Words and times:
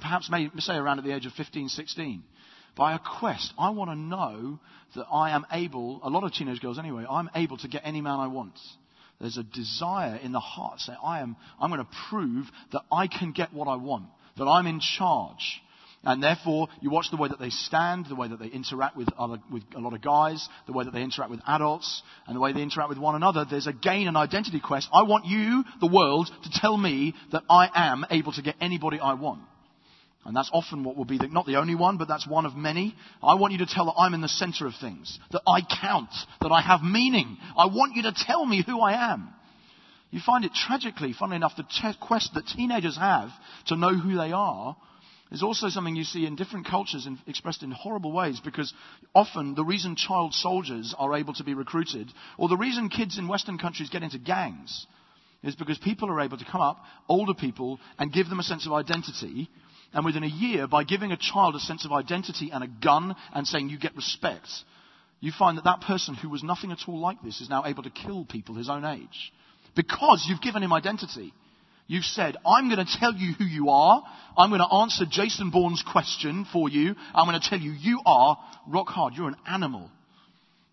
perhaps 0.00 0.28
may, 0.28 0.50
say 0.58 0.74
around 0.74 0.98
at 0.98 1.04
the 1.04 1.14
age 1.14 1.26
of 1.26 1.32
15, 1.32 1.68
16, 1.68 2.22
by 2.76 2.94
a 2.94 2.98
quest. 2.98 3.52
I 3.56 3.70
want 3.70 3.90
to 3.90 3.96
know 3.96 4.58
that 4.96 5.06
I 5.10 5.30
am 5.30 5.46
able, 5.52 6.00
a 6.02 6.10
lot 6.10 6.24
of 6.24 6.32
teenage 6.32 6.60
girls 6.60 6.78
anyway, 6.78 7.04
I'm 7.08 7.30
able 7.34 7.56
to 7.58 7.68
get 7.68 7.82
any 7.84 8.00
man 8.00 8.18
I 8.18 8.26
want. 8.26 8.58
There's 9.20 9.36
a 9.36 9.44
desire 9.44 10.16
in 10.16 10.32
the 10.32 10.40
heart 10.40 10.80
say, 10.80 10.94
I 11.02 11.20
am, 11.20 11.36
I'm 11.60 11.70
going 11.70 11.84
to 11.84 11.90
prove 12.10 12.46
that 12.72 12.82
I 12.90 13.06
can 13.06 13.30
get 13.30 13.54
what 13.54 13.68
I 13.68 13.76
want, 13.76 14.06
that 14.36 14.44
I'm 14.44 14.66
in 14.66 14.80
charge. 14.80 15.60
And 16.02 16.22
therefore, 16.22 16.68
you 16.82 16.90
watch 16.90 17.06
the 17.10 17.16
way 17.16 17.28
that 17.28 17.38
they 17.38 17.48
stand, 17.48 18.06
the 18.06 18.16
way 18.16 18.28
that 18.28 18.38
they 18.38 18.48
interact 18.48 18.96
with, 18.96 19.08
other, 19.16 19.38
with 19.50 19.62
a 19.74 19.80
lot 19.80 19.94
of 19.94 20.02
guys, 20.02 20.46
the 20.66 20.72
way 20.72 20.84
that 20.84 20.92
they 20.92 21.02
interact 21.02 21.30
with 21.30 21.40
adults, 21.46 22.02
and 22.26 22.36
the 22.36 22.40
way 22.40 22.52
they 22.52 22.60
interact 22.60 22.90
with 22.90 22.98
one 22.98 23.14
another. 23.14 23.46
There's 23.48 23.68
again 23.68 24.08
an 24.08 24.16
identity 24.16 24.60
quest. 24.60 24.88
I 24.92 25.04
want 25.04 25.24
you, 25.24 25.64
the 25.80 25.86
world, 25.86 26.28
to 26.42 26.50
tell 26.52 26.76
me 26.76 27.14
that 27.32 27.44
I 27.48 27.70
am 27.74 28.04
able 28.10 28.32
to 28.32 28.42
get 28.42 28.56
anybody 28.60 29.00
I 29.00 29.14
want. 29.14 29.40
And 30.24 30.34
that's 30.34 30.50
often 30.52 30.84
what 30.84 30.96
will 30.96 31.04
be 31.04 31.18
the, 31.18 31.28
not 31.28 31.46
the 31.46 31.56
only 31.56 31.74
one, 31.74 31.98
but 31.98 32.08
that's 32.08 32.26
one 32.26 32.46
of 32.46 32.56
many. 32.56 32.94
I 33.22 33.34
want 33.34 33.52
you 33.52 33.58
to 33.58 33.66
tell 33.66 33.86
that 33.86 33.98
I'm 33.98 34.14
in 34.14 34.22
the 34.22 34.28
center 34.28 34.66
of 34.66 34.74
things, 34.80 35.18
that 35.32 35.42
I 35.46 35.60
count, 35.60 36.10
that 36.40 36.50
I 36.50 36.62
have 36.62 36.82
meaning. 36.82 37.36
I 37.56 37.66
want 37.66 37.94
you 37.94 38.02
to 38.04 38.14
tell 38.16 38.44
me 38.46 38.64
who 38.66 38.80
I 38.80 39.12
am. 39.12 39.28
You 40.10 40.20
find 40.24 40.44
it 40.44 40.54
tragically, 40.54 41.12
funnily 41.12 41.36
enough, 41.36 41.56
the 41.56 41.64
te- 41.64 41.98
quest 42.00 42.32
that 42.34 42.46
teenagers 42.46 42.96
have 42.96 43.30
to 43.66 43.76
know 43.76 43.94
who 43.94 44.16
they 44.16 44.32
are 44.32 44.76
is 45.30 45.42
also 45.42 45.68
something 45.68 45.96
you 45.96 46.04
see 46.04 46.24
in 46.24 46.36
different 46.36 46.66
cultures 46.66 47.06
in, 47.06 47.18
expressed 47.26 47.62
in 47.62 47.72
horrible 47.72 48.12
ways 48.12 48.40
because 48.40 48.72
often 49.14 49.54
the 49.54 49.64
reason 49.64 49.96
child 49.96 50.32
soldiers 50.32 50.94
are 50.96 51.14
able 51.14 51.34
to 51.34 51.44
be 51.44 51.54
recruited, 51.54 52.10
or 52.38 52.48
the 52.48 52.56
reason 52.56 52.88
kids 52.88 53.18
in 53.18 53.28
Western 53.28 53.58
countries 53.58 53.90
get 53.90 54.04
into 54.04 54.18
gangs, 54.18 54.86
is 55.42 55.56
because 55.56 55.78
people 55.78 56.08
are 56.08 56.20
able 56.20 56.38
to 56.38 56.44
come 56.44 56.60
up, 56.60 56.78
older 57.08 57.34
people, 57.34 57.80
and 57.98 58.12
give 58.12 58.28
them 58.28 58.38
a 58.38 58.44
sense 58.44 58.66
of 58.66 58.72
identity 58.72 59.50
and 59.94 60.04
within 60.04 60.24
a 60.24 60.28
year, 60.28 60.66
by 60.66 60.84
giving 60.84 61.12
a 61.12 61.16
child 61.16 61.54
a 61.54 61.60
sense 61.60 61.84
of 61.84 61.92
identity 61.92 62.50
and 62.52 62.64
a 62.64 62.68
gun 62.68 63.14
and 63.32 63.46
saying 63.46 63.68
you 63.68 63.78
get 63.78 63.96
respect, 63.96 64.48
you 65.20 65.32
find 65.38 65.56
that 65.56 65.64
that 65.64 65.80
person 65.80 66.14
who 66.14 66.28
was 66.28 66.42
nothing 66.42 66.72
at 66.72 66.80
all 66.88 66.98
like 66.98 67.22
this 67.22 67.40
is 67.40 67.48
now 67.48 67.64
able 67.64 67.84
to 67.84 67.90
kill 67.90 68.24
people 68.24 68.56
his 68.56 68.68
own 68.68 68.84
age. 68.84 69.32
Because 69.76 70.26
you've 70.28 70.42
given 70.42 70.62
him 70.62 70.72
identity. 70.72 71.32
You've 71.86 72.04
said, 72.04 72.36
I'm 72.44 72.68
going 72.68 72.84
to 72.84 72.98
tell 72.98 73.14
you 73.14 73.34
who 73.34 73.44
you 73.44 73.68
are. 73.70 74.02
I'm 74.36 74.50
going 74.50 74.60
to 74.60 74.74
answer 74.74 75.04
Jason 75.08 75.50
Bourne's 75.50 75.82
question 75.82 76.46
for 76.52 76.68
you. 76.68 76.94
I'm 77.14 77.28
going 77.28 77.40
to 77.40 77.48
tell 77.48 77.58
you, 77.58 77.72
you 77.72 78.00
are 78.04 78.38
rock 78.66 78.88
hard. 78.88 79.14
You're 79.14 79.28
an 79.28 79.36
animal. 79.46 79.90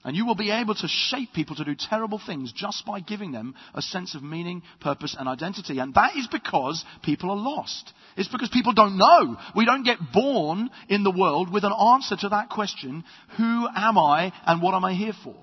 And 0.04 0.16
you 0.16 0.26
will 0.26 0.36
be 0.36 0.50
able 0.50 0.74
to 0.74 0.88
shape 0.88 1.30
people 1.34 1.56
to 1.58 1.64
do 1.64 1.76
terrible 1.76 2.20
things 2.24 2.52
just 2.52 2.86
by 2.88 3.02
giving 3.02 3.32
them 3.32 3.54
a 3.76 3.84
sense 3.84 4.16
of 4.16 4.24
meaning, 4.24 4.64
purpose, 4.80 5.16
and 5.18 5.30
identity. 5.30 5.78
And 5.78 5.94
that 5.94 6.16
is 6.16 6.28
because 6.28 6.84
people 7.04 7.30
are 7.30 7.38
lost. 7.38 7.94
It's 8.18 8.28
because 8.28 8.50
people 8.50 8.74
don't 8.74 8.98
know. 8.98 9.38
We 9.56 9.66
don't 9.66 9.84
get 9.84 10.00
born 10.12 10.72
in 10.90 11.04
the 11.04 11.12
world 11.12 11.54
with 11.54 11.64
an 11.64 11.74
answer 11.74 12.16
to 12.18 12.30
that 12.30 12.50
question, 12.50 13.04
who 13.38 13.68
am 13.76 14.00
I 14.00 14.34
and 14.48 14.62
what 14.62 14.74
am 14.74 14.86
I 14.86 14.94
here 14.94 15.14
for? 15.24 15.36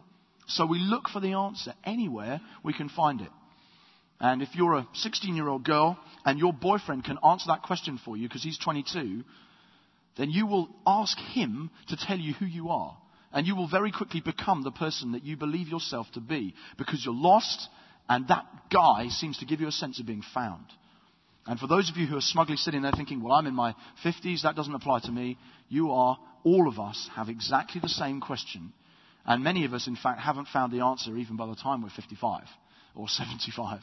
So 0.49 0.67
we 0.67 0.79
look 0.81 1.09
for 1.09 1.21
the 1.21 1.35
answer 1.35 1.75
anywhere 1.85 2.41
we 2.65 2.73
can 2.73 2.89
find 2.89 3.21
it. 3.21 3.31
And 4.21 4.43
if 4.43 4.49
you're 4.55 4.75
a 4.75 4.89
16 4.95 5.37
year 5.37 5.47
old 5.47 5.65
girl 5.65 5.97
and 6.25 6.39
your 6.39 6.53
boyfriend 6.53 7.05
can 7.05 7.19
answer 7.25 7.47
that 7.49 7.63
question 7.63 8.01
for 8.05 8.17
you 8.17 8.27
because 8.27 8.43
he's 8.43 8.59
22, 8.59 9.23
then 10.17 10.31
you 10.31 10.47
will 10.47 10.69
ask 10.85 11.17
him 11.17 11.71
to 11.89 11.97
tell 11.97 12.19
you 12.19 12.33
who 12.35 12.47
you 12.47 12.71
are. 12.71 12.97
And 13.33 13.47
you 13.47 13.55
will 13.55 13.69
very 13.69 13.93
quickly 13.93 14.21
become 14.21 14.63
the 14.63 14.71
person 14.71 15.13
that 15.13 15.25
you 15.25 15.37
believe 15.37 15.69
yourself 15.69 16.07
to 16.15 16.21
be 16.21 16.55
because 16.79 17.05
you're 17.05 17.15
lost 17.15 17.69
and 18.09 18.27
that 18.29 18.47
guy 18.73 19.09
seems 19.11 19.39
to 19.39 19.45
give 19.45 19.61
you 19.61 19.69
a 19.69 19.73
sense 19.73 20.01
of 20.01 20.07
being 20.07 20.23
found. 20.35 20.65
And 21.47 21.59
for 21.59 21.67
those 21.67 21.91
of 21.91 21.97
you 21.97 22.07
who 22.07 22.17
are 22.17 22.23
smugly 22.23 22.57
sitting 22.57 22.83
there 22.83 22.93
thinking, 22.93 23.23
well, 23.23 23.35
I'm 23.35 23.47
in 23.47 23.55
my 23.55 23.75
50s, 24.05 24.43
that 24.43 24.57
doesn't 24.57 24.75
apply 24.75 25.01
to 25.01 25.13
me, 25.13 25.39
you 25.69 25.93
are, 25.93 26.19
all 26.45 26.69
of 26.69 26.79
us 26.79 27.09
have 27.15 27.29
exactly 27.29 27.81
the 27.81 27.89
same 27.89 28.21
question. 28.21 28.73
And 29.25 29.45
many 29.45 29.65
of 29.65 29.75
us, 29.75 29.87
in 29.87 29.97
fact, 29.97 30.21
haven't 30.21 30.49
found 30.49 30.73
the 30.73 30.85
answer 30.85 31.17
even 31.17 31.37
by 31.37 31.47
the 31.47 31.55
time 31.55 31.83
we're 31.83 31.91
55 31.91 32.45
or 32.95 33.09
75. 33.09 33.81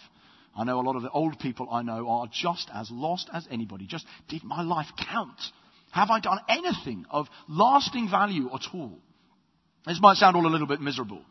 I 0.57 0.63
know 0.63 0.79
a 0.79 0.81
lot 0.81 0.95
of 0.95 1.01
the 1.01 1.11
old 1.11 1.38
people 1.39 1.67
I 1.69 1.81
know 1.81 2.07
are 2.07 2.28
just 2.31 2.69
as 2.73 2.89
lost 2.89 3.29
as 3.34 3.47
anybody. 3.51 3.85
Just, 3.88 4.05
did 4.29 4.44
my 4.44 4.63
life 4.63 4.88
count? 5.11 5.39
Have 5.91 6.09
I 6.09 6.19
done 6.19 6.39
anything 6.47 7.05
of 7.09 7.28
lasting 7.47 8.09
value 8.09 8.50
at 8.53 8.61
all? 8.73 9.00
This 9.85 10.00
might 10.01 10.18
sound 10.18 10.35
all 10.35 10.46
a 10.46 10.50
little 10.50 10.68
bit 10.68 10.81
miserable. 10.81 11.22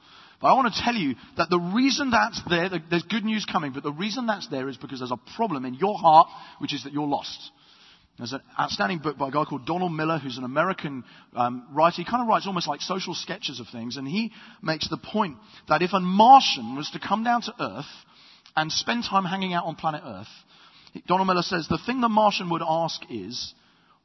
But 0.40 0.48
I 0.48 0.52
want 0.54 0.72
to 0.74 0.80
tell 0.82 0.94
you 0.94 1.14
that 1.36 1.50
the 1.50 1.58
reason 1.58 2.10
that's 2.10 2.40
there, 2.48 2.68
there's 2.90 3.02
good 3.04 3.24
news 3.24 3.46
coming, 3.50 3.72
but 3.72 3.82
the 3.82 3.92
reason 3.92 4.26
that's 4.26 4.48
there 4.48 4.68
is 4.68 4.76
because 4.76 5.00
there's 5.00 5.10
a 5.10 5.36
problem 5.36 5.64
in 5.64 5.74
your 5.74 5.96
heart, 5.96 6.28
which 6.58 6.74
is 6.74 6.84
that 6.84 6.92
you're 6.92 7.06
lost. 7.06 7.50
There's 8.18 8.32
an 8.32 8.42
outstanding 8.58 8.98
book 8.98 9.18
by 9.18 9.28
a 9.28 9.30
guy 9.32 9.44
called 9.44 9.66
Donald 9.66 9.92
Miller, 9.92 10.18
who's 10.18 10.38
an 10.38 10.44
American 10.44 11.02
um, 11.34 11.66
writer. 11.72 11.96
He 11.96 12.04
kind 12.04 12.22
of 12.22 12.28
writes 12.28 12.46
almost 12.46 12.68
like 12.68 12.80
social 12.80 13.14
sketches 13.14 13.58
of 13.58 13.66
things, 13.72 13.96
and 13.96 14.06
he 14.06 14.32
makes 14.62 14.88
the 14.88 14.98
point 14.98 15.36
that 15.68 15.82
if 15.82 15.92
a 15.92 16.00
Martian 16.00 16.76
was 16.76 16.90
to 16.90 17.00
come 17.00 17.24
down 17.24 17.42
to 17.42 17.54
Earth 17.58 17.90
and 18.56 18.70
spend 18.70 19.04
time 19.04 19.24
hanging 19.24 19.52
out 19.52 19.64
on 19.64 19.74
planet 19.74 20.02
Earth, 20.04 20.28
Donald 21.08 21.26
Miller 21.26 21.42
says 21.42 21.66
the 21.66 21.80
thing 21.84 22.00
the 22.00 22.08
Martian 22.08 22.50
would 22.50 22.62
ask 22.64 23.02
is, 23.10 23.52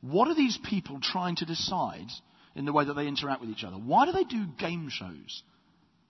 what 0.02 0.28
are 0.28 0.36
these 0.36 0.58
people 0.58 1.00
trying 1.02 1.36
to 1.36 1.46
decide 1.46 2.08
in 2.60 2.66
the 2.66 2.74
way 2.74 2.84
that 2.84 2.94
they 2.94 3.08
interact 3.08 3.40
with 3.40 3.50
each 3.50 3.64
other. 3.64 3.78
Why 3.78 4.06
do 4.06 4.12
they 4.12 4.26
do 4.26 4.46
game 4.60 4.90
shows? 4.92 5.44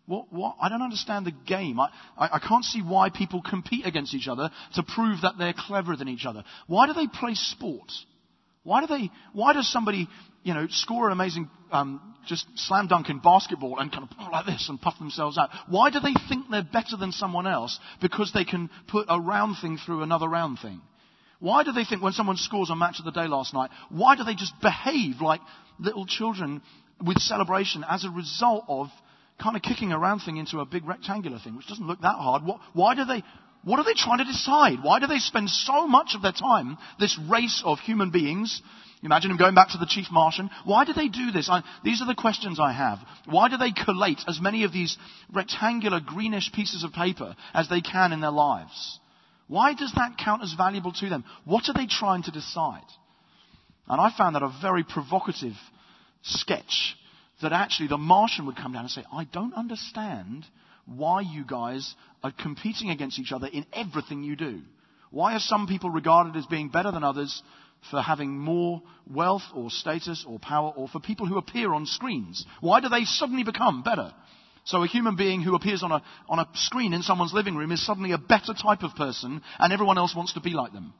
What, 0.07 0.33
what? 0.33 0.55
I 0.59 0.67
don't 0.67 0.81
understand 0.81 1.27
the 1.27 1.31
game. 1.31 1.79
I, 1.79 1.89
I, 2.17 2.29
I, 2.33 2.39
can't 2.39 2.65
see 2.65 2.81
why 2.81 3.11
people 3.11 3.43
compete 3.43 3.85
against 3.85 4.15
each 4.15 4.27
other 4.27 4.49
to 4.73 4.81
prove 4.83 5.21
that 5.21 5.37
they're 5.37 5.53
cleverer 5.55 5.95
than 5.95 6.07
each 6.07 6.25
other. 6.25 6.43
Why 6.65 6.87
do 6.87 6.93
they 6.93 7.05
play 7.05 7.35
sport? 7.35 7.91
Why 8.63 8.81
do 8.81 8.87
they? 8.87 9.11
Why 9.33 9.53
does 9.53 9.71
somebody, 9.71 10.07
you 10.41 10.55
know, 10.55 10.65
score 10.71 11.05
an 11.05 11.11
amazing, 11.11 11.51
um, 11.71 12.15
just 12.25 12.47
slam 12.55 12.87
dunk 12.87 13.09
in 13.09 13.19
basketball 13.19 13.77
and 13.77 13.91
kind 13.91 14.09
of 14.09 14.31
like 14.31 14.47
this 14.47 14.67
and 14.69 14.81
puff 14.81 14.97
themselves 14.97 15.37
out? 15.37 15.51
Why 15.67 15.91
do 15.91 15.99
they 15.99 16.15
think 16.27 16.47
they're 16.49 16.63
better 16.63 16.97
than 16.97 17.11
someone 17.11 17.45
else 17.45 17.79
because 18.01 18.31
they 18.33 18.43
can 18.43 18.71
put 18.87 19.05
a 19.07 19.21
round 19.21 19.57
thing 19.61 19.77
through 19.77 20.01
another 20.01 20.27
round 20.27 20.57
thing? 20.59 20.81
Why 21.39 21.63
do 21.63 21.71
they 21.71 21.85
think 21.85 22.01
when 22.01 22.13
someone 22.13 22.37
scores 22.37 22.69
a 22.69 22.75
match 22.75 22.99
of 22.99 23.05
the 23.05 23.11
day 23.11 23.27
last 23.27 23.53
night, 23.53 23.69
why 23.89 24.15
do 24.15 24.23
they 24.23 24.35
just 24.35 24.59
behave 24.61 25.21
like 25.21 25.41
little 25.79 26.05
children 26.05 26.61
with 27.03 27.17
celebration 27.19 27.85
as 27.89 28.03
a 28.03 28.09
result 28.09 28.65
of 28.67 28.87
kind 29.41 29.55
of 29.55 29.61
kicking 29.61 29.93
a 29.93 29.99
round 29.99 30.21
thing 30.21 30.37
into 30.37 30.59
a 30.59 30.65
big 30.65 30.85
rectangular 30.85 31.39
thing, 31.39 31.55
which 31.55 31.67
doesn't 31.67 31.87
look 31.87 32.01
that 32.01 32.15
hard? 32.15 32.43
What, 32.43 32.59
why 32.73 32.93
do 32.93 33.05
they, 33.05 33.23
what 33.63 33.79
are 33.79 33.85
they 33.85 33.93
trying 33.93 34.17
to 34.17 34.25
decide? 34.25 34.83
Why 34.83 34.99
do 34.99 35.07
they 35.07 35.19
spend 35.19 35.49
so 35.49 35.87
much 35.87 36.13
of 36.13 36.21
their 36.21 36.33
time, 36.33 36.77
this 36.99 37.17
race 37.29 37.61
of 37.65 37.79
human 37.79 38.11
beings, 38.11 38.61
Imagine 39.01 39.31
him 39.31 39.37
going 39.37 39.55
back 39.55 39.69
to 39.69 39.77
the 39.77 39.85
chief 39.85 40.07
Martian. 40.11 40.49
Why 40.65 40.83
do 40.83 40.91
they 40.91 41.07
do 41.07 41.31
this? 41.31 41.49
I, 41.49 41.63
these 41.83 42.01
are 42.01 42.07
the 42.07 42.15
questions 42.15 42.59
I 42.59 42.73
have. 42.73 42.99
Why 43.25 43.47
do 43.47 43.55
they 43.55 43.71
collate 43.71 44.19
as 44.27 44.41
many 44.41 44.65
of 44.65 44.73
these 44.73 44.97
rectangular 45.31 46.01
greenish 46.05 46.51
pieces 46.51 46.83
of 46.83 46.91
paper 46.91 47.35
as 47.53 47.69
they 47.69 47.79
can 47.79 48.11
in 48.11 48.19
their 48.19 48.31
lives? 48.31 48.99
Why 49.49 49.73
does 49.73 49.91
that 49.95 50.17
count 50.17 50.43
as 50.43 50.53
valuable 50.53 50.93
to 50.93 51.09
them? 51.09 51.25
What 51.43 51.67
are 51.67 51.73
they 51.73 51.87
trying 51.87 52.23
to 52.23 52.31
decide? 52.31 52.85
And 53.87 53.99
I 53.99 54.13
found 54.15 54.35
that 54.35 54.43
a 54.43 54.53
very 54.61 54.83
provocative 54.83 55.55
sketch 56.21 56.95
that 57.41 57.51
actually 57.51 57.87
the 57.87 57.97
Martian 57.97 58.45
would 58.45 58.55
come 58.55 58.73
down 58.73 58.83
and 58.83 58.91
say, 58.91 59.03
I 59.11 59.23
don't 59.23 59.55
understand 59.55 60.45
why 60.85 61.21
you 61.21 61.43
guys 61.43 61.95
are 62.23 62.31
competing 62.31 62.91
against 62.91 63.17
each 63.17 63.31
other 63.31 63.47
in 63.47 63.65
everything 63.73 64.23
you 64.23 64.35
do. 64.35 64.61
Why 65.09 65.33
are 65.33 65.39
some 65.39 65.65
people 65.65 65.89
regarded 65.89 66.35
as 66.35 66.45
being 66.45 66.69
better 66.69 66.91
than 66.91 67.03
others 67.03 67.41
for 67.89 68.01
having 68.01 68.37
more 68.37 68.83
wealth 69.09 69.43
or 69.55 69.71
status 69.71 70.25
or 70.27 70.37
power 70.37 70.71
or 70.75 70.87
for 70.87 70.99
people 70.99 71.25
who 71.25 71.39
appear 71.39 71.73
on 71.73 71.87
screens? 71.87 72.45
Why 72.61 72.81
do 72.81 72.89
they 72.89 73.05
suddenly 73.05 73.43
become 73.43 73.81
better? 73.81 74.13
So 74.65 74.83
a 74.83 74.87
human 74.87 75.15
being 75.15 75.41
who 75.41 75.55
appears 75.55 75.83
on 75.83 75.91
a, 75.91 76.03
on 76.27 76.39
a 76.39 76.47
screen 76.53 76.93
in 76.93 77.01
someone's 77.01 77.33
living 77.33 77.55
room 77.55 77.71
is 77.71 77.85
suddenly 77.85 78.11
a 78.11 78.17
better 78.17 78.53
type 78.53 78.83
of 78.83 78.95
person 78.95 79.41
and 79.57 79.73
everyone 79.73 79.97
else 79.97 80.15
wants 80.15 80.33
to 80.33 80.41
be 80.41 80.51
like 80.51 80.73
them. 80.73 80.93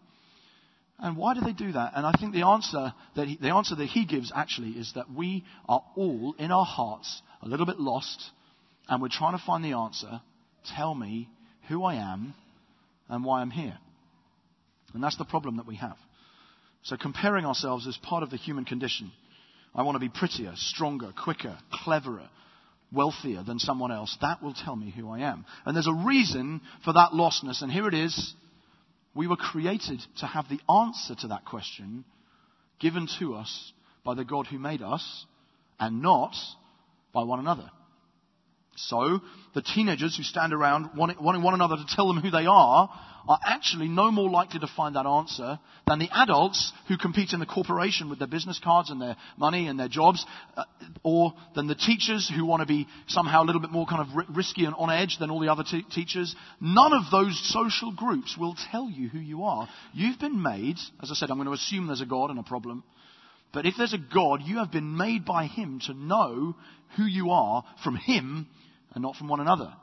And 0.99 1.15
why 1.15 1.33
do 1.33 1.41
they 1.41 1.53
do 1.53 1.71
that? 1.71 1.93
And 1.95 2.05
I 2.05 2.11
think 2.11 2.33
the 2.33 2.45
answer 2.45 2.93
that 3.15 3.27
he, 3.27 3.37
the 3.37 3.53
answer 3.53 3.75
that 3.75 3.85
he 3.85 4.05
gives 4.05 4.31
actually 4.35 4.71
is 4.71 4.93
that 4.95 5.11
we 5.11 5.45
are 5.67 5.81
all 5.95 6.35
in 6.37 6.51
our 6.51 6.65
hearts 6.65 7.21
a 7.41 7.47
little 7.47 7.65
bit 7.65 7.79
lost 7.79 8.31
and 8.89 9.01
we're 9.01 9.09
trying 9.09 9.37
to 9.37 9.43
find 9.45 9.63
the 9.63 9.73
answer. 9.73 10.21
Tell 10.75 10.93
me 10.93 11.29
who 11.69 11.83
I 11.83 11.95
am 11.95 12.33
and 13.07 13.23
why 13.23 13.41
I'm 13.41 13.51
here. 13.51 13.77
And 14.93 15.03
that's 15.03 15.17
the 15.17 15.25
problem 15.25 15.57
that 15.57 15.67
we 15.67 15.75
have. 15.75 15.97
So 16.83 16.97
comparing 16.97 17.45
ourselves 17.45 17.85
is 17.85 17.97
part 18.01 18.23
of 18.23 18.29
the 18.29 18.37
human 18.37 18.65
condition. 18.65 19.11
I 19.75 19.83
want 19.83 19.95
to 19.95 19.99
be 19.99 20.09
prettier, 20.09 20.53
stronger, 20.55 21.13
quicker, 21.15 21.57
cleverer, 21.71 22.29
wealthier 22.91 23.43
than 23.43 23.59
someone 23.59 23.91
else, 23.91 24.17
that 24.21 24.41
will 24.41 24.53
tell 24.53 24.75
me 24.75 24.91
who 24.91 25.09
I 25.09 25.19
am. 25.19 25.45
And 25.65 25.75
there's 25.75 25.87
a 25.87 25.93
reason 25.93 26.61
for 26.83 26.93
that 26.93 27.11
lostness, 27.11 27.61
and 27.61 27.71
here 27.71 27.87
it 27.87 27.93
is. 27.93 28.33
We 29.15 29.27
were 29.27 29.35
created 29.35 30.01
to 30.19 30.25
have 30.25 30.45
the 30.49 30.61
answer 30.71 31.15
to 31.21 31.27
that 31.29 31.45
question 31.45 32.05
given 32.79 33.07
to 33.19 33.35
us 33.35 33.73
by 34.03 34.13
the 34.13 34.23
God 34.23 34.47
who 34.47 34.59
made 34.59 34.81
us 34.81 35.25
and 35.79 36.01
not 36.01 36.35
by 37.13 37.23
one 37.23 37.39
another. 37.39 37.69
So, 38.87 39.19
the 39.55 39.61
teenagers 39.61 40.15
who 40.15 40.23
stand 40.23 40.53
around 40.53 40.91
wanting, 40.95 41.21
one 41.21 41.53
another 41.53 41.75
to 41.75 41.95
tell 41.95 42.07
them 42.07 42.21
who 42.21 42.31
they 42.31 42.45
are 42.45 42.89
are 43.27 43.39
actually 43.45 43.87
no 43.87 44.09
more 44.09 44.29
likely 44.29 44.59
to 44.59 44.67
find 44.67 44.95
that 44.95 45.05
answer 45.05 45.59
than 45.85 45.99
the 45.99 46.09
adults 46.13 46.71
who 46.87 46.97
compete 46.97 47.33
in 47.33 47.39
the 47.39 47.45
corporation 47.45 48.09
with 48.09 48.19
their 48.19 48.27
business 48.27 48.59
cards 48.63 48.89
and 48.89 49.01
their 49.01 49.17
money 49.37 49.67
and 49.67 49.79
their 49.79 49.89
jobs, 49.89 50.25
uh, 50.55 50.63
or 51.03 51.33
than 51.55 51.67
the 51.67 51.75
teachers 51.75 52.31
who 52.33 52.45
want 52.45 52.61
to 52.61 52.65
be 52.65 52.87
somehow 53.07 53.43
a 53.43 53.45
little 53.45 53.61
bit 53.61 53.71
more 53.71 53.85
kind 53.85 54.01
of 54.01 54.35
risky 54.35 54.65
and 54.65 54.73
on 54.75 54.89
edge 54.89 55.17
than 55.19 55.29
all 55.29 55.39
the 55.41 55.51
other 55.51 55.63
t- 55.63 55.83
teachers. 55.91 56.35
None 56.61 56.93
of 56.93 57.11
those 57.11 57.37
social 57.51 57.91
groups 57.91 58.37
will 58.37 58.55
tell 58.71 58.89
you 58.89 59.09
who 59.09 59.19
you 59.19 59.43
are. 59.43 59.67
You've 59.93 60.19
been 60.19 60.41
made, 60.41 60.77
as 61.03 61.11
I 61.11 61.15
said, 61.15 61.29
I'm 61.29 61.37
going 61.37 61.47
to 61.47 61.53
assume 61.53 61.87
there's 61.87 62.01
a 62.01 62.05
God 62.05 62.29
and 62.29 62.39
a 62.39 62.43
problem. 62.43 62.83
But 63.51 63.65
if 63.65 63.75
there's 63.77 63.93
a 63.93 64.13
God, 64.13 64.41
you 64.43 64.59
have 64.59 64.71
been 64.71 64.95
made 64.95 65.25
by 65.25 65.45
Him 65.47 65.81
to 65.87 65.93
know 65.93 66.55
who 66.95 67.03
you 67.03 67.31
are 67.31 67.63
from 67.83 67.95
Him 67.95 68.47
and 68.93 69.01
not 69.01 69.15
from 69.15 69.27
one 69.27 69.39
another. 69.39 69.73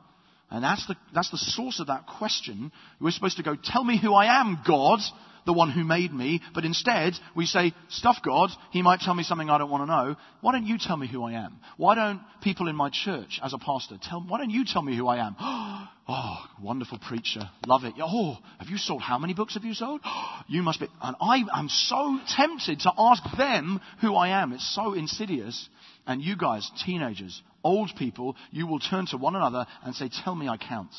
And 0.49 0.63
that's 0.63 0.85
the, 0.87 0.95
that's 1.13 1.29
the 1.29 1.37
source 1.37 1.79
of 1.79 1.87
that 1.87 2.07
question. 2.07 2.71
We're 3.01 3.11
supposed 3.11 3.37
to 3.37 3.43
go, 3.43 3.55
tell 3.61 3.83
me 3.83 3.99
who 3.99 4.13
I 4.13 4.39
am, 4.39 4.59
God, 4.65 4.99
the 5.45 5.51
one 5.51 5.71
who 5.71 5.83
made 5.83 6.13
me. 6.13 6.41
But 6.53 6.63
instead, 6.63 7.13
we 7.35 7.45
say, 7.45 7.73
stuff 7.89 8.17
God. 8.23 8.51
He 8.71 8.81
might 8.81 9.01
tell 9.01 9.13
me 9.13 9.23
something 9.23 9.49
I 9.49 9.57
don't 9.57 9.69
want 9.69 9.83
to 9.83 9.87
know. 9.87 10.15
Why 10.39 10.53
don't 10.53 10.65
you 10.65 10.77
tell 10.77 10.95
me 10.95 11.07
who 11.07 11.23
I 11.23 11.33
am? 11.33 11.57
Why 11.75 11.95
don't 11.95 12.21
people 12.41 12.69
in 12.69 12.77
my 12.77 12.89
church, 12.89 13.41
as 13.43 13.53
a 13.53 13.57
pastor, 13.57 13.97
tell, 14.01 14.21
why 14.21 14.37
don't 14.37 14.49
you 14.49 14.63
tell 14.63 14.81
me 14.81 14.95
who 14.95 15.07
I 15.07 15.25
am? 15.25 15.35
Oh, 16.09 16.37
wonderful 16.61 16.99
preacher. 16.99 17.41
Love 17.65 17.83
it. 17.83 17.95
Oh, 18.01 18.37
have 18.59 18.69
you 18.69 18.77
sold, 18.77 19.01
how 19.01 19.17
many 19.17 19.33
books 19.33 19.55
have 19.55 19.65
you 19.65 19.73
sold? 19.73 19.99
You 20.47 20.63
must 20.63 20.79
be, 20.79 20.87
and 21.01 21.17
I 21.19 21.43
am 21.53 21.67
so 21.67 22.17
tempted 22.29 22.79
to 22.81 22.93
ask 22.97 23.21
them 23.37 23.81
who 23.99 24.15
I 24.15 24.41
am. 24.41 24.53
It's 24.53 24.73
so 24.73 24.93
insidious. 24.93 25.67
And 26.07 26.21
you 26.21 26.37
guys, 26.37 26.71
teenagers, 26.85 27.41
old 27.63 27.91
people, 27.97 28.35
you 28.49 28.65
will 28.65 28.79
turn 28.79 29.05
to 29.07 29.17
one 29.17 29.35
another 29.35 29.67
and 29.83 29.93
say, 29.93 30.09
Tell 30.23 30.33
me 30.33 30.47
I 30.47 30.55
count. 30.57 30.91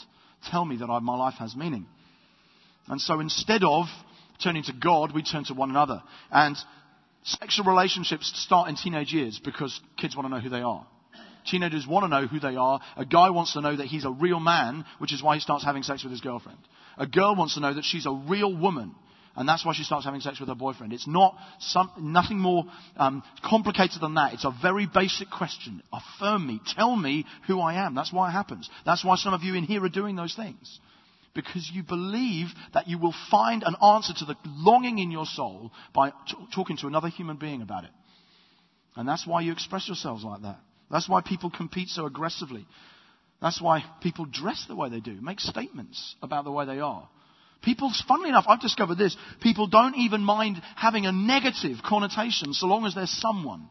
Tell 0.51 0.65
me 0.65 0.77
that 0.77 0.91
I, 0.91 0.99
my 1.01 1.17
life 1.17 1.35
has 1.39 1.57
meaning. 1.57 1.87
And 2.87 3.01
so 3.01 3.19
instead 3.19 3.65
of 3.65 3.87
turning 4.43 4.63
to 4.65 4.73
God, 4.73 5.15
we 5.15 5.23
turn 5.23 5.45
to 5.45 5.55
one 5.55 5.71
another. 5.71 6.03
And 6.31 6.57
sexual 7.25 7.65
relationships 7.65 8.33
start 8.37 8.69
in 8.69 8.77
teenage 8.77 9.13
years 9.13 9.41
because 9.43 9.81
kids 9.97 10.15
want 10.15 10.27
to 10.27 10.35
know 10.35 10.41
who 10.41 10.51
they 10.51 10.61
are. 10.61 10.87
Teenagers 11.51 11.87
want 11.87 12.05
to 12.05 12.09
know 12.09 12.27
who 12.27 12.39
they 12.39 12.57
are. 12.57 12.81
A 12.97 13.07
guy 13.07 13.31
wants 13.31 13.55
to 13.55 13.63
know 13.63 13.75
that 13.75 13.87
he's 13.87 14.05
a 14.05 14.11
real 14.11 14.41
man, 14.41 14.85
which 14.99 15.15
is 15.15 15.23
why 15.23 15.37
he 15.37 15.41
starts 15.41 15.65
having 15.65 15.83
sex 15.83 16.03
with 16.03 16.13
his 16.13 16.21
girlfriend. 16.21 16.59
A 16.99 17.07
girl 17.07 17.35
wants 17.35 17.55
to 17.55 17.61
know 17.61 17.73
that 17.73 17.85
she's 17.85 18.07
a 18.07 18.13
real 18.13 18.55
woman, 18.55 18.95
and 19.39 19.49
that's 19.49 19.65
why 19.65 19.73
she 19.73 19.85
starts 19.85 20.05
having 20.05 20.21
sex 20.21 20.41
with 20.41 20.49
her 20.49 20.57
boyfriend. 20.57 20.93
It's 20.93 21.07
not 21.07 21.37
some, 21.61 21.93
nothing 21.97 22.41
more 22.41 22.65
um, 22.97 23.23
complicated 23.45 24.01
than 24.01 24.15
that. 24.15 24.35
It's 24.35 24.45
a 24.45 24.53
very 24.61 24.89
basic 24.93 25.31
question. 25.31 25.81
Affirm 25.93 26.45
me. 26.45 26.61
Tell 26.75 26.97
me 26.97 27.25
who 27.47 27.61
I 27.61 27.87
am. 27.87 27.95
That's 27.95 28.13
why 28.13 28.31
it 28.31 28.33
happens. 28.33 28.69
That's 28.85 29.05
why 29.05 29.15
some 29.15 29.35
of 29.35 29.45
you 29.45 29.55
in 29.55 29.63
here 29.63 29.85
are 29.85 29.89
doing 29.89 30.17
those 30.17 30.35
things. 30.35 30.81
Because 31.37 31.71
you 31.73 31.85
believe 31.85 32.49
that 32.75 32.89
you 32.89 32.99
will 32.99 33.15
find 33.31 33.63
an 33.63 33.77
answer 33.81 34.13
to 34.13 34.25
the 34.25 34.35
longing 34.45 34.99
in 34.99 35.13
your 35.13 35.27
soul 35.27 35.71
by 35.95 36.11
t- 36.11 36.37
talking 36.53 36.77
to 36.79 36.89
another 36.89 37.09
human 37.09 37.37
being 37.37 37.63
about 37.63 37.85
it. 37.85 37.91
And 38.97 39.09
that's 39.09 39.25
why 39.25 39.43
you 39.43 39.53
express 39.53 39.87
yourselves 39.87 40.25
like 40.25 40.43
that. 40.43 40.59
That's 40.91 41.09
why 41.09 41.21
people 41.21 41.53
compete 41.57 41.91
so 41.91 42.07
aggressively. 42.07 42.67
That's 43.41 43.63
why 43.63 43.85
people 44.03 44.25
dress 44.25 44.65
the 44.67 44.75
way 44.75 44.89
they 44.89 44.99
do, 44.99 45.17
make 45.21 45.39
statements 45.39 46.17
about 46.23 46.43
the 46.43 46.51
way 46.51 46.67
they 46.67 46.81
are. 46.81 47.09
People, 47.63 47.93
funnily 48.07 48.29
enough, 48.29 48.45
I've 48.49 48.61
discovered 48.61 48.99
this. 48.99 49.17
People 49.43 49.67
don't 49.67 49.97
even 49.97 50.23
mind 50.23 50.63
having 50.77 51.07
a 51.07 51.13
negative 51.13 51.79
connotation 51.85 52.53
so 52.55 52.67
long 52.67 52.87
as 52.87 52.95
there's 52.95 53.11
someone. 53.11 53.69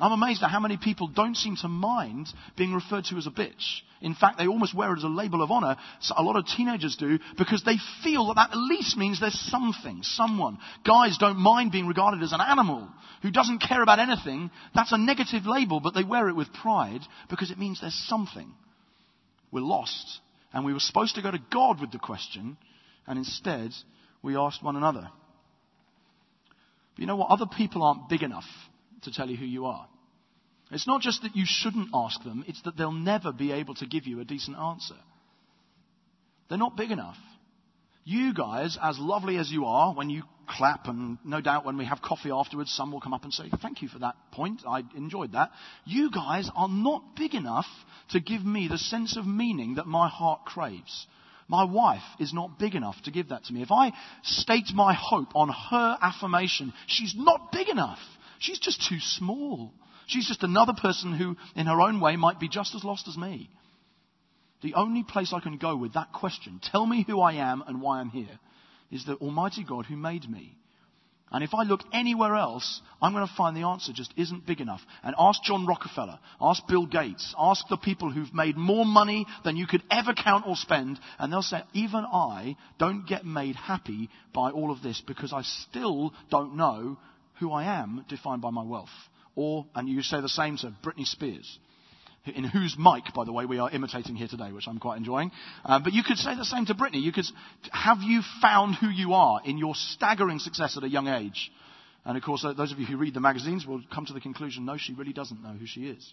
I'm 0.00 0.12
amazed 0.12 0.42
at 0.42 0.50
how 0.50 0.60
many 0.60 0.76
people 0.76 1.08
don't 1.08 1.36
seem 1.36 1.56
to 1.56 1.68
mind 1.68 2.28
being 2.56 2.72
referred 2.72 3.04
to 3.06 3.16
as 3.16 3.26
a 3.26 3.30
bitch. 3.30 3.80
In 4.00 4.14
fact, 4.14 4.38
they 4.38 4.46
almost 4.46 4.74
wear 4.74 4.92
it 4.92 4.98
as 4.98 5.04
a 5.04 5.08
label 5.08 5.42
of 5.42 5.50
honor. 5.50 5.76
So 6.00 6.14
a 6.16 6.22
lot 6.22 6.36
of 6.36 6.46
teenagers 6.46 6.96
do 6.96 7.18
because 7.36 7.64
they 7.64 7.78
feel 8.04 8.28
that 8.28 8.36
that 8.36 8.50
at 8.52 8.56
least 8.56 8.96
means 8.96 9.18
there's 9.18 9.38
something, 9.50 10.02
someone. 10.02 10.58
Guys 10.86 11.18
don't 11.18 11.38
mind 11.38 11.72
being 11.72 11.88
regarded 11.88 12.22
as 12.22 12.32
an 12.32 12.40
animal 12.40 12.88
who 13.22 13.32
doesn't 13.32 13.58
care 13.58 13.82
about 13.82 13.98
anything. 13.98 14.52
That's 14.72 14.92
a 14.92 14.98
negative 14.98 15.46
label, 15.46 15.80
but 15.80 15.94
they 15.94 16.04
wear 16.04 16.28
it 16.28 16.36
with 16.36 16.52
pride 16.52 17.00
because 17.28 17.50
it 17.50 17.58
means 17.58 17.80
there's 17.80 18.06
something. 18.06 18.52
We're 19.50 19.62
lost. 19.62 20.20
And 20.52 20.64
we 20.64 20.72
were 20.72 20.80
supposed 20.80 21.16
to 21.16 21.22
go 21.22 21.30
to 21.32 21.42
God 21.52 21.80
with 21.80 21.90
the 21.90 21.98
question, 21.98 22.56
and 23.08 23.18
instead 23.18 23.72
we 24.22 24.36
asked 24.36 24.62
one 24.62 24.76
another. 24.76 25.08
But 26.94 27.00
you 27.00 27.06
know 27.06 27.16
what? 27.16 27.30
Other 27.30 27.46
people 27.46 27.82
aren't 27.82 28.08
big 28.08 28.22
enough 28.22 28.44
to 29.02 29.12
tell 29.12 29.28
you 29.28 29.36
who 29.36 29.46
you 29.46 29.66
are. 29.66 29.88
It's 30.70 30.86
not 30.86 31.00
just 31.00 31.22
that 31.22 31.34
you 31.34 31.44
shouldn't 31.46 31.88
ask 31.94 32.22
them, 32.22 32.44
it's 32.46 32.60
that 32.62 32.76
they'll 32.76 32.92
never 32.92 33.32
be 33.32 33.52
able 33.52 33.74
to 33.76 33.86
give 33.86 34.06
you 34.06 34.20
a 34.20 34.24
decent 34.24 34.58
answer. 34.58 34.96
They're 36.48 36.58
not 36.58 36.76
big 36.76 36.90
enough. 36.90 37.16
You 38.04 38.34
guys, 38.34 38.78
as 38.82 38.98
lovely 38.98 39.36
as 39.36 39.50
you 39.50 39.66
are, 39.66 39.94
when 39.94 40.08
you 40.08 40.22
clap, 40.48 40.88
and 40.88 41.18
no 41.24 41.40
doubt 41.40 41.66
when 41.66 41.76
we 41.76 41.84
have 41.84 42.00
coffee 42.00 42.30
afterwards, 42.30 42.70
some 42.70 42.90
will 42.90 43.00
come 43.00 43.12
up 43.12 43.24
and 43.24 43.32
say, 43.32 43.50
Thank 43.60 43.82
you 43.82 43.88
for 43.88 43.98
that 43.98 44.16
point. 44.32 44.62
I 44.66 44.82
enjoyed 44.96 45.32
that. 45.32 45.50
You 45.84 46.10
guys 46.10 46.50
are 46.56 46.68
not 46.68 47.16
big 47.16 47.34
enough 47.34 47.66
to 48.10 48.20
give 48.20 48.44
me 48.44 48.66
the 48.68 48.78
sense 48.78 49.16
of 49.16 49.26
meaning 49.26 49.74
that 49.74 49.86
my 49.86 50.08
heart 50.08 50.46
craves. 50.46 51.06
My 51.48 51.64
wife 51.64 52.02
is 52.18 52.34
not 52.34 52.58
big 52.58 52.74
enough 52.74 53.00
to 53.04 53.10
give 53.10 53.30
that 53.30 53.44
to 53.44 53.52
me. 53.54 53.62
If 53.62 53.72
I 53.72 53.92
state 54.22 54.70
my 54.74 54.92
hope 54.92 55.34
on 55.34 55.48
her 55.48 55.98
affirmation, 56.00 56.74
she's 56.86 57.14
not 57.16 57.50
big 57.50 57.68
enough. 57.68 57.98
She's 58.38 58.58
just 58.58 58.86
too 58.86 59.00
small. 59.00 59.72
She's 60.06 60.28
just 60.28 60.42
another 60.42 60.74
person 60.74 61.14
who, 61.14 61.36
in 61.56 61.66
her 61.66 61.80
own 61.80 62.00
way, 62.00 62.16
might 62.16 62.38
be 62.38 62.48
just 62.48 62.74
as 62.74 62.84
lost 62.84 63.08
as 63.08 63.16
me. 63.16 63.50
The 64.62 64.74
only 64.74 65.04
place 65.04 65.32
I 65.32 65.40
can 65.40 65.56
go 65.56 65.74
with 65.74 65.94
that 65.94 66.12
question, 66.12 66.60
tell 66.62 66.84
me 66.84 67.04
who 67.06 67.20
I 67.20 67.34
am 67.34 67.62
and 67.66 67.80
why 67.80 68.00
I'm 68.00 68.10
here, 68.10 68.38
is 68.90 69.04
the 69.04 69.14
Almighty 69.14 69.64
God 69.64 69.86
who 69.86 69.96
made 69.96 70.28
me. 70.28 70.56
And 71.30 71.44
if 71.44 71.54
I 71.54 71.62
look 71.62 71.80
anywhere 71.92 72.34
else, 72.34 72.80
I'm 73.02 73.12
going 73.12 73.26
to 73.26 73.34
find 73.34 73.56
the 73.56 73.66
answer 73.66 73.92
just 73.92 74.12
isn't 74.16 74.46
big 74.46 74.60
enough. 74.60 74.80
And 75.02 75.14
ask 75.18 75.42
John 75.42 75.66
Rockefeller, 75.66 76.18
ask 76.40 76.66
Bill 76.66 76.86
Gates, 76.86 77.34
ask 77.38 77.66
the 77.68 77.76
people 77.76 78.10
who've 78.10 78.32
made 78.32 78.56
more 78.56 78.86
money 78.86 79.26
than 79.44 79.56
you 79.56 79.66
could 79.66 79.82
ever 79.90 80.14
count 80.14 80.46
or 80.46 80.56
spend, 80.56 80.98
and 81.18 81.32
they'll 81.32 81.42
say, 81.42 81.62
even 81.74 82.04
I 82.04 82.56
don't 82.78 83.06
get 83.06 83.26
made 83.26 83.56
happy 83.56 84.08
by 84.32 84.50
all 84.50 84.70
of 84.70 84.82
this 84.82 85.02
because 85.06 85.32
I 85.32 85.42
still 85.42 86.14
don't 86.30 86.56
know 86.56 86.98
who 87.40 87.52
I 87.52 87.64
am 87.80 88.04
defined 88.08 88.42
by 88.42 88.50
my 88.50 88.64
wealth. 88.64 88.88
Or, 89.34 89.66
and 89.74 89.88
you 89.88 90.02
say 90.02 90.20
the 90.20 90.28
same 90.28 90.56
to 90.58 90.74
Britney 90.82 91.06
Spears, 91.06 91.58
in 92.28 92.44
whose 92.44 92.76
mic, 92.78 93.04
by 93.14 93.24
the 93.24 93.32
way, 93.32 93.44
we 93.44 93.58
are 93.58 93.70
imitating 93.70 94.16
here 94.16 94.28
today, 94.28 94.52
which 94.52 94.66
I'm 94.68 94.78
quite 94.78 94.98
enjoying. 94.98 95.30
Uh, 95.64 95.80
but 95.82 95.92
you 95.92 96.02
could 96.02 96.16
say 96.16 96.34
the 96.34 96.44
same 96.44 96.66
to 96.66 96.74
Britney. 96.74 97.02
You 97.02 97.12
could, 97.12 97.26
have 97.72 97.98
you 98.00 98.22
found 98.40 98.76
who 98.76 98.88
you 98.88 99.14
are 99.14 99.40
in 99.44 99.58
your 99.58 99.74
staggering 99.74 100.38
success 100.38 100.76
at 100.76 100.84
a 100.84 100.88
young 100.88 101.08
age? 101.08 101.50
And 102.04 102.16
of 102.16 102.22
course, 102.22 102.44
those 102.56 102.72
of 102.72 102.78
you 102.78 102.86
who 102.86 102.96
read 102.96 103.14
the 103.14 103.20
magazines 103.20 103.66
will 103.66 103.82
come 103.92 104.06
to 104.06 104.12
the 104.12 104.20
conclusion, 104.20 104.64
no, 104.64 104.76
she 104.78 104.94
really 104.94 105.12
doesn't 105.12 105.42
know 105.42 105.52
who 105.52 105.66
she 105.66 105.86
is 105.88 106.12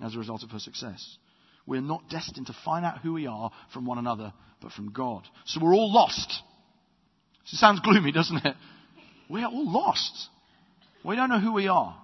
as 0.00 0.14
a 0.14 0.18
result 0.18 0.42
of 0.42 0.50
her 0.50 0.58
success. 0.58 1.18
We're 1.66 1.80
not 1.80 2.08
destined 2.08 2.46
to 2.48 2.56
find 2.64 2.84
out 2.84 2.98
who 2.98 3.14
we 3.14 3.26
are 3.26 3.50
from 3.72 3.86
one 3.86 3.98
another, 3.98 4.32
but 4.60 4.72
from 4.72 4.92
God. 4.92 5.24
So 5.46 5.60
we're 5.62 5.74
all 5.74 5.92
lost. 5.92 6.42
It 7.52 7.56
sounds 7.56 7.80
gloomy, 7.80 8.12
doesn't 8.12 8.44
it? 8.44 8.56
We 9.28 9.42
are 9.42 9.50
all 9.50 9.70
lost. 9.70 10.28
We 11.04 11.16
don't 11.16 11.28
know 11.28 11.40
who 11.40 11.52
we 11.52 11.68
are. 11.68 11.96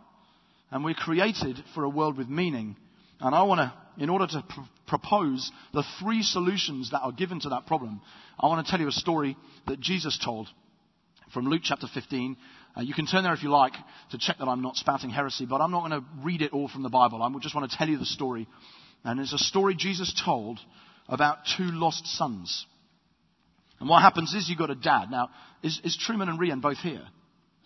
And 0.70 0.84
we're 0.84 0.94
created 0.94 1.56
for 1.74 1.84
a 1.84 1.88
world 1.88 2.16
with 2.16 2.28
meaning. 2.28 2.76
And 3.20 3.34
I 3.34 3.42
want 3.42 3.58
to, 3.58 4.02
in 4.02 4.08
order 4.08 4.26
to 4.26 4.44
pr- 4.48 4.60
propose 4.86 5.50
the 5.72 5.84
three 6.00 6.22
solutions 6.22 6.90
that 6.90 7.00
are 7.00 7.12
given 7.12 7.40
to 7.40 7.50
that 7.50 7.66
problem, 7.66 8.00
I 8.38 8.46
want 8.46 8.64
to 8.64 8.70
tell 8.70 8.80
you 8.80 8.88
a 8.88 8.92
story 8.92 9.36
that 9.66 9.80
Jesus 9.80 10.18
told 10.22 10.48
from 11.32 11.46
Luke 11.46 11.62
chapter 11.64 11.86
15. 11.92 12.36
Uh, 12.76 12.80
you 12.80 12.94
can 12.94 13.06
turn 13.06 13.22
there 13.22 13.34
if 13.34 13.42
you 13.42 13.50
like 13.50 13.74
to 14.10 14.18
check 14.18 14.38
that 14.38 14.46
I'm 14.46 14.62
not 14.62 14.76
spouting 14.76 15.10
heresy, 15.10 15.46
but 15.46 15.60
I'm 15.60 15.70
not 15.70 15.88
going 15.88 16.00
to 16.00 16.06
read 16.24 16.42
it 16.42 16.52
all 16.52 16.68
from 16.68 16.82
the 16.82 16.88
Bible. 16.88 17.22
I 17.22 17.30
just 17.40 17.54
want 17.54 17.70
to 17.70 17.76
tell 17.76 17.88
you 17.88 17.98
the 17.98 18.06
story. 18.06 18.48
And 19.04 19.20
it's 19.20 19.32
a 19.32 19.38
story 19.38 19.74
Jesus 19.74 20.20
told 20.24 20.58
about 21.08 21.38
two 21.56 21.64
lost 21.64 22.06
sons. 22.06 22.66
And 23.80 23.88
what 23.88 24.02
happens 24.02 24.34
is 24.34 24.48
you've 24.48 24.58
got 24.58 24.70
a 24.70 24.74
dad. 24.74 25.10
Now, 25.10 25.30
is, 25.62 25.80
is 25.84 25.96
Truman 25.96 26.28
and 26.28 26.38
Rian 26.38 26.60
both 26.60 26.78
here? 26.78 27.02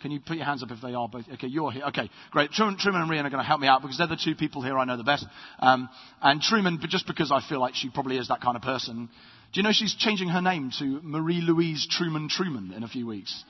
Can 0.03 0.11
you 0.11 0.21
put 0.21 0.37
your 0.37 0.45
hands 0.45 0.63
up 0.63 0.71
if 0.71 0.81
they 0.83 0.93
are 0.93 1.09
both? 1.09 1.25
Okay, 1.33 1.47
you're 1.47 1.73
here. 1.73 1.85
Okay, 1.89 2.11
great. 2.31 2.51
Truman, 2.51 2.77
Truman 2.79 3.03
and 3.03 3.11
Rian 3.11 3.25
are 3.25 3.31
going 3.31 3.43
to 3.43 3.47
help 3.47 3.61
me 3.61 3.69
out 3.69 3.81
because 3.81 3.97
they're 3.97 4.07
the 4.07 4.21
two 4.23 4.35
people 4.35 4.63
here 4.63 4.79
I 4.79 4.85
know 4.85 4.97
the 4.97 5.05
best. 5.05 5.25
Um, 5.61 5.89
and 6.21 6.43
Truman, 6.43 6.79
just 6.89 7.07
because 7.07 7.33
I 7.33 7.41
feel 7.49 7.61
like 7.61 7.75
she 7.75 7.89
probably 7.89 8.19
is 8.19 8.29
that 8.29 8.43
kind 8.43 8.57
of 8.57 8.63
person, 8.63 9.09
do 9.53 9.61
you 9.61 9.63
know 9.63 9.73
she's 9.73 9.95
changing 9.95 10.29
her 10.29 10.43
name 10.43 10.73
to 10.79 11.01
Marie 11.03 11.41
Louise 11.41 11.87
Truman 11.91 12.29
Truman 12.29 12.73
in 12.77 12.83
a 12.83 12.89
few 12.89 13.07
weeks? 13.07 13.45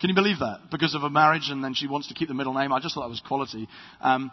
Can 0.00 0.10
you 0.10 0.14
believe 0.14 0.40
that? 0.40 0.70
Because 0.70 0.94
of 0.94 1.02
a 1.02 1.08
marriage 1.08 1.48
and 1.48 1.64
then 1.64 1.72
she 1.72 1.86
wants 1.86 2.08
to 2.08 2.14
keep 2.14 2.28
the 2.28 2.34
middle 2.34 2.52
name. 2.52 2.72
I 2.72 2.80
just 2.80 2.94
thought 2.94 3.02
that 3.02 3.08
was 3.08 3.22
quality. 3.26 3.66
Um, 4.00 4.30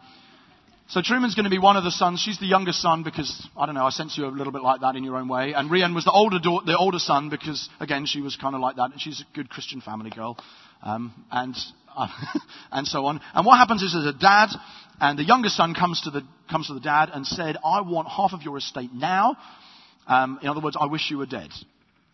so 0.88 1.02
Truman's 1.02 1.34
going 1.34 1.46
to 1.46 1.50
be 1.50 1.60
one 1.60 1.78
of 1.78 1.84
the 1.84 1.92
sons. 1.92 2.22
She's 2.22 2.40
the 2.40 2.46
youngest 2.46 2.82
son 2.82 3.04
because, 3.04 3.48
I 3.58 3.66
don't 3.66 3.76
know, 3.76 3.86
I 3.86 3.90
sense 3.90 4.18
you 4.18 4.26
a 4.26 4.28
little 4.28 4.54
bit 4.54 4.62
like 4.62 4.82
that 4.82 4.96
in 4.96 5.04
your 5.04 5.16
own 5.16 5.28
way. 5.28 5.54
And 5.54 5.70
Rian 5.72 5.96
was 5.96 6.04
the 6.04 6.12
older, 6.12 6.40
da- 6.40 6.66
the 6.66 6.78
older 6.78 7.00
son 7.00 7.30
because, 7.30 7.70
again, 7.80 8.06
she 8.06 8.22
was 8.22 8.36
kind 8.36 8.54
of 8.54 8.62
like 8.62 8.76
that. 8.76 8.92
And 8.92 9.02
she's 9.02 9.22
a 9.22 9.36
good 9.36 9.50
Christian 9.50 9.82
family 9.82 10.10
girl. 10.10 10.38
Um, 10.84 11.14
and 11.32 11.56
and 12.72 12.88
so 12.88 13.06
on. 13.06 13.22
And 13.34 13.46
what 13.46 13.58
happens 13.58 13.82
is 13.82 13.94
there's 13.94 14.14
a 14.14 14.18
dad, 14.18 14.50
and 15.00 15.18
the 15.18 15.24
youngest 15.24 15.56
son 15.56 15.74
comes 15.74 16.02
to 16.02 16.12
the, 16.12 16.22
comes 16.50 16.68
to 16.68 16.74
the 16.74 16.80
dad 16.80 17.10
and 17.14 17.26
said, 17.26 17.58
I 17.64 17.82
want 17.82 18.08
half 18.08 18.34
of 18.34 18.42
your 18.42 18.58
estate 18.58 18.92
now. 18.94 19.38
Um, 20.08 20.40
in 20.42 20.50
other 20.50 20.60
words, 20.60 20.78
I 20.80 20.88
wish 20.88 21.10
you 21.10 21.18
were 21.18 21.26
dead. 21.26 21.50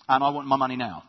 And 0.08 0.24
I 0.24 0.30
want 0.30 0.48
my 0.48 0.58
money 0.58 0.76
now. 0.76 1.04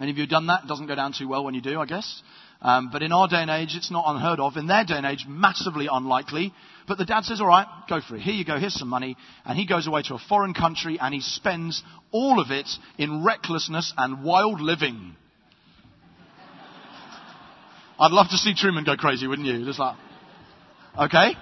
Any 0.00 0.10
of 0.10 0.16
you 0.16 0.24
have 0.24 0.30
done 0.30 0.46
that? 0.46 0.64
It 0.64 0.68
doesn't 0.68 0.86
go 0.86 0.94
down 0.94 1.12
too 1.12 1.28
well 1.28 1.44
when 1.44 1.54
you 1.54 1.60
do, 1.60 1.80
I 1.80 1.86
guess. 1.86 2.22
Um, 2.62 2.90
but 2.92 3.02
in 3.02 3.10
our 3.10 3.26
day 3.26 3.42
and 3.42 3.50
age, 3.50 3.74
it's 3.74 3.90
not 3.90 4.04
unheard 4.06 4.38
of. 4.38 4.56
In 4.56 4.68
their 4.68 4.84
day 4.84 4.94
and 4.94 5.04
age, 5.04 5.26
massively 5.28 5.88
unlikely. 5.90 6.54
But 6.86 6.96
the 6.96 7.04
dad 7.04 7.24
says, 7.24 7.40
all 7.40 7.48
right, 7.48 7.66
go 7.88 8.00
for 8.00 8.14
it. 8.14 8.22
Here 8.22 8.34
you 8.34 8.44
go. 8.44 8.56
Here's 8.56 8.78
some 8.78 8.88
money. 8.88 9.16
And 9.44 9.58
he 9.58 9.66
goes 9.66 9.88
away 9.88 10.02
to 10.02 10.14
a 10.14 10.18
foreign 10.18 10.54
country 10.54 10.98
and 11.00 11.12
he 11.12 11.20
spends 11.20 11.82
all 12.12 12.40
of 12.40 12.52
it 12.52 12.68
in 12.98 13.24
recklessness 13.24 13.92
and 13.96 14.22
wild 14.22 14.60
living. 14.60 15.16
I'd 17.98 18.12
love 18.12 18.28
to 18.30 18.36
see 18.36 18.54
Truman 18.54 18.84
go 18.84 18.96
crazy, 18.96 19.26
wouldn't 19.26 19.48
you? 19.48 19.64
Just 19.64 19.80
like, 19.80 19.96
okay. 20.98 21.34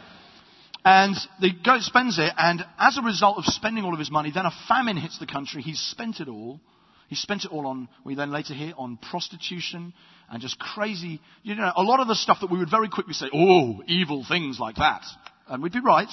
And 0.84 1.14
the 1.40 1.50
goat 1.62 1.82
spends 1.82 2.18
it, 2.18 2.32
and 2.38 2.64
as 2.78 2.96
a 2.96 3.02
result 3.02 3.36
of 3.36 3.44
spending 3.44 3.84
all 3.84 3.92
of 3.92 3.98
his 3.98 4.10
money, 4.10 4.30
then 4.34 4.46
a 4.46 4.52
famine 4.66 4.96
hits 4.96 5.18
the 5.18 5.26
country. 5.26 5.60
He's 5.60 5.78
spent 5.78 6.20
it 6.20 6.28
all. 6.28 6.58
He 7.10 7.16
spent 7.16 7.44
it 7.44 7.50
all 7.50 7.66
on, 7.66 7.88
we 8.04 8.14
then 8.14 8.30
later 8.30 8.54
hear, 8.54 8.72
on 8.78 8.96
prostitution 8.96 9.92
and 10.30 10.40
just 10.40 10.60
crazy, 10.60 11.20
you 11.42 11.56
know, 11.56 11.72
a 11.74 11.82
lot 11.82 11.98
of 11.98 12.06
the 12.06 12.14
stuff 12.14 12.38
that 12.40 12.52
we 12.52 12.58
would 12.60 12.70
very 12.70 12.88
quickly 12.88 13.14
say, 13.14 13.26
oh, 13.34 13.82
evil 13.88 14.24
things 14.26 14.60
like 14.60 14.76
that. 14.76 15.02
And 15.48 15.60
we'd 15.60 15.72
be 15.72 15.80
right, 15.80 16.08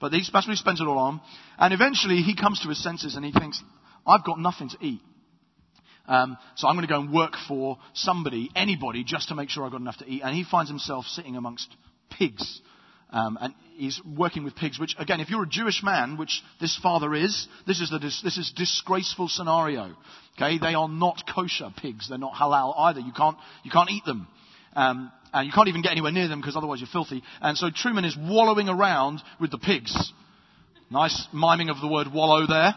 but 0.00 0.12
he 0.12 0.20
especially 0.20 0.54
spends 0.54 0.80
it 0.80 0.86
all 0.86 0.98
on. 0.98 1.20
And 1.58 1.74
eventually 1.74 2.18
he 2.18 2.36
comes 2.36 2.60
to 2.60 2.68
his 2.68 2.80
senses 2.80 3.16
and 3.16 3.24
he 3.24 3.32
thinks, 3.32 3.60
I've 4.06 4.24
got 4.24 4.38
nothing 4.38 4.68
to 4.68 4.76
eat. 4.80 5.00
Um, 6.06 6.38
so 6.54 6.68
I'm 6.68 6.76
going 6.76 6.86
to 6.86 6.94
go 6.94 7.00
and 7.00 7.12
work 7.12 7.32
for 7.48 7.78
somebody, 7.92 8.48
anybody, 8.54 9.02
just 9.02 9.30
to 9.30 9.34
make 9.34 9.50
sure 9.50 9.64
I've 9.64 9.72
got 9.72 9.80
enough 9.80 9.98
to 9.98 10.06
eat. 10.06 10.22
And 10.22 10.32
he 10.32 10.44
finds 10.48 10.70
himself 10.70 11.06
sitting 11.06 11.34
amongst 11.34 11.74
pigs. 12.08 12.60
Um, 13.10 13.38
and 13.40 13.54
he's 13.76 14.00
working 14.04 14.44
with 14.44 14.56
pigs, 14.56 14.78
which, 14.78 14.96
again, 14.98 15.20
if 15.20 15.30
you're 15.30 15.44
a 15.44 15.48
Jewish 15.48 15.82
man, 15.82 16.16
which 16.16 16.42
this 16.60 16.76
father 16.82 17.14
is, 17.14 17.46
this 17.66 17.80
is, 17.80 17.90
the, 17.90 17.98
this 17.98 18.36
is 18.36 18.52
disgraceful 18.56 19.28
scenario. 19.28 19.94
Okay, 20.36 20.58
they 20.58 20.74
are 20.74 20.88
not 20.88 21.22
kosher 21.32 21.72
pigs. 21.76 22.08
They're 22.08 22.18
not 22.18 22.34
halal 22.34 22.74
either. 22.76 23.00
You 23.00 23.12
can't, 23.12 23.36
you 23.62 23.70
can't 23.70 23.90
eat 23.90 24.04
them. 24.04 24.26
Um, 24.74 25.10
and 25.32 25.46
you 25.46 25.52
can't 25.52 25.68
even 25.68 25.82
get 25.82 25.92
anywhere 25.92 26.12
near 26.12 26.28
them 26.28 26.40
because 26.40 26.56
otherwise 26.56 26.80
you're 26.80 26.88
filthy. 26.88 27.22
And 27.40 27.56
so 27.56 27.70
Truman 27.74 28.04
is 28.04 28.16
wallowing 28.18 28.68
around 28.68 29.22
with 29.40 29.50
the 29.50 29.58
pigs. 29.58 30.12
Nice 30.90 31.26
miming 31.32 31.68
of 31.68 31.80
the 31.80 31.88
word 31.88 32.12
wallow 32.12 32.46
there. 32.46 32.74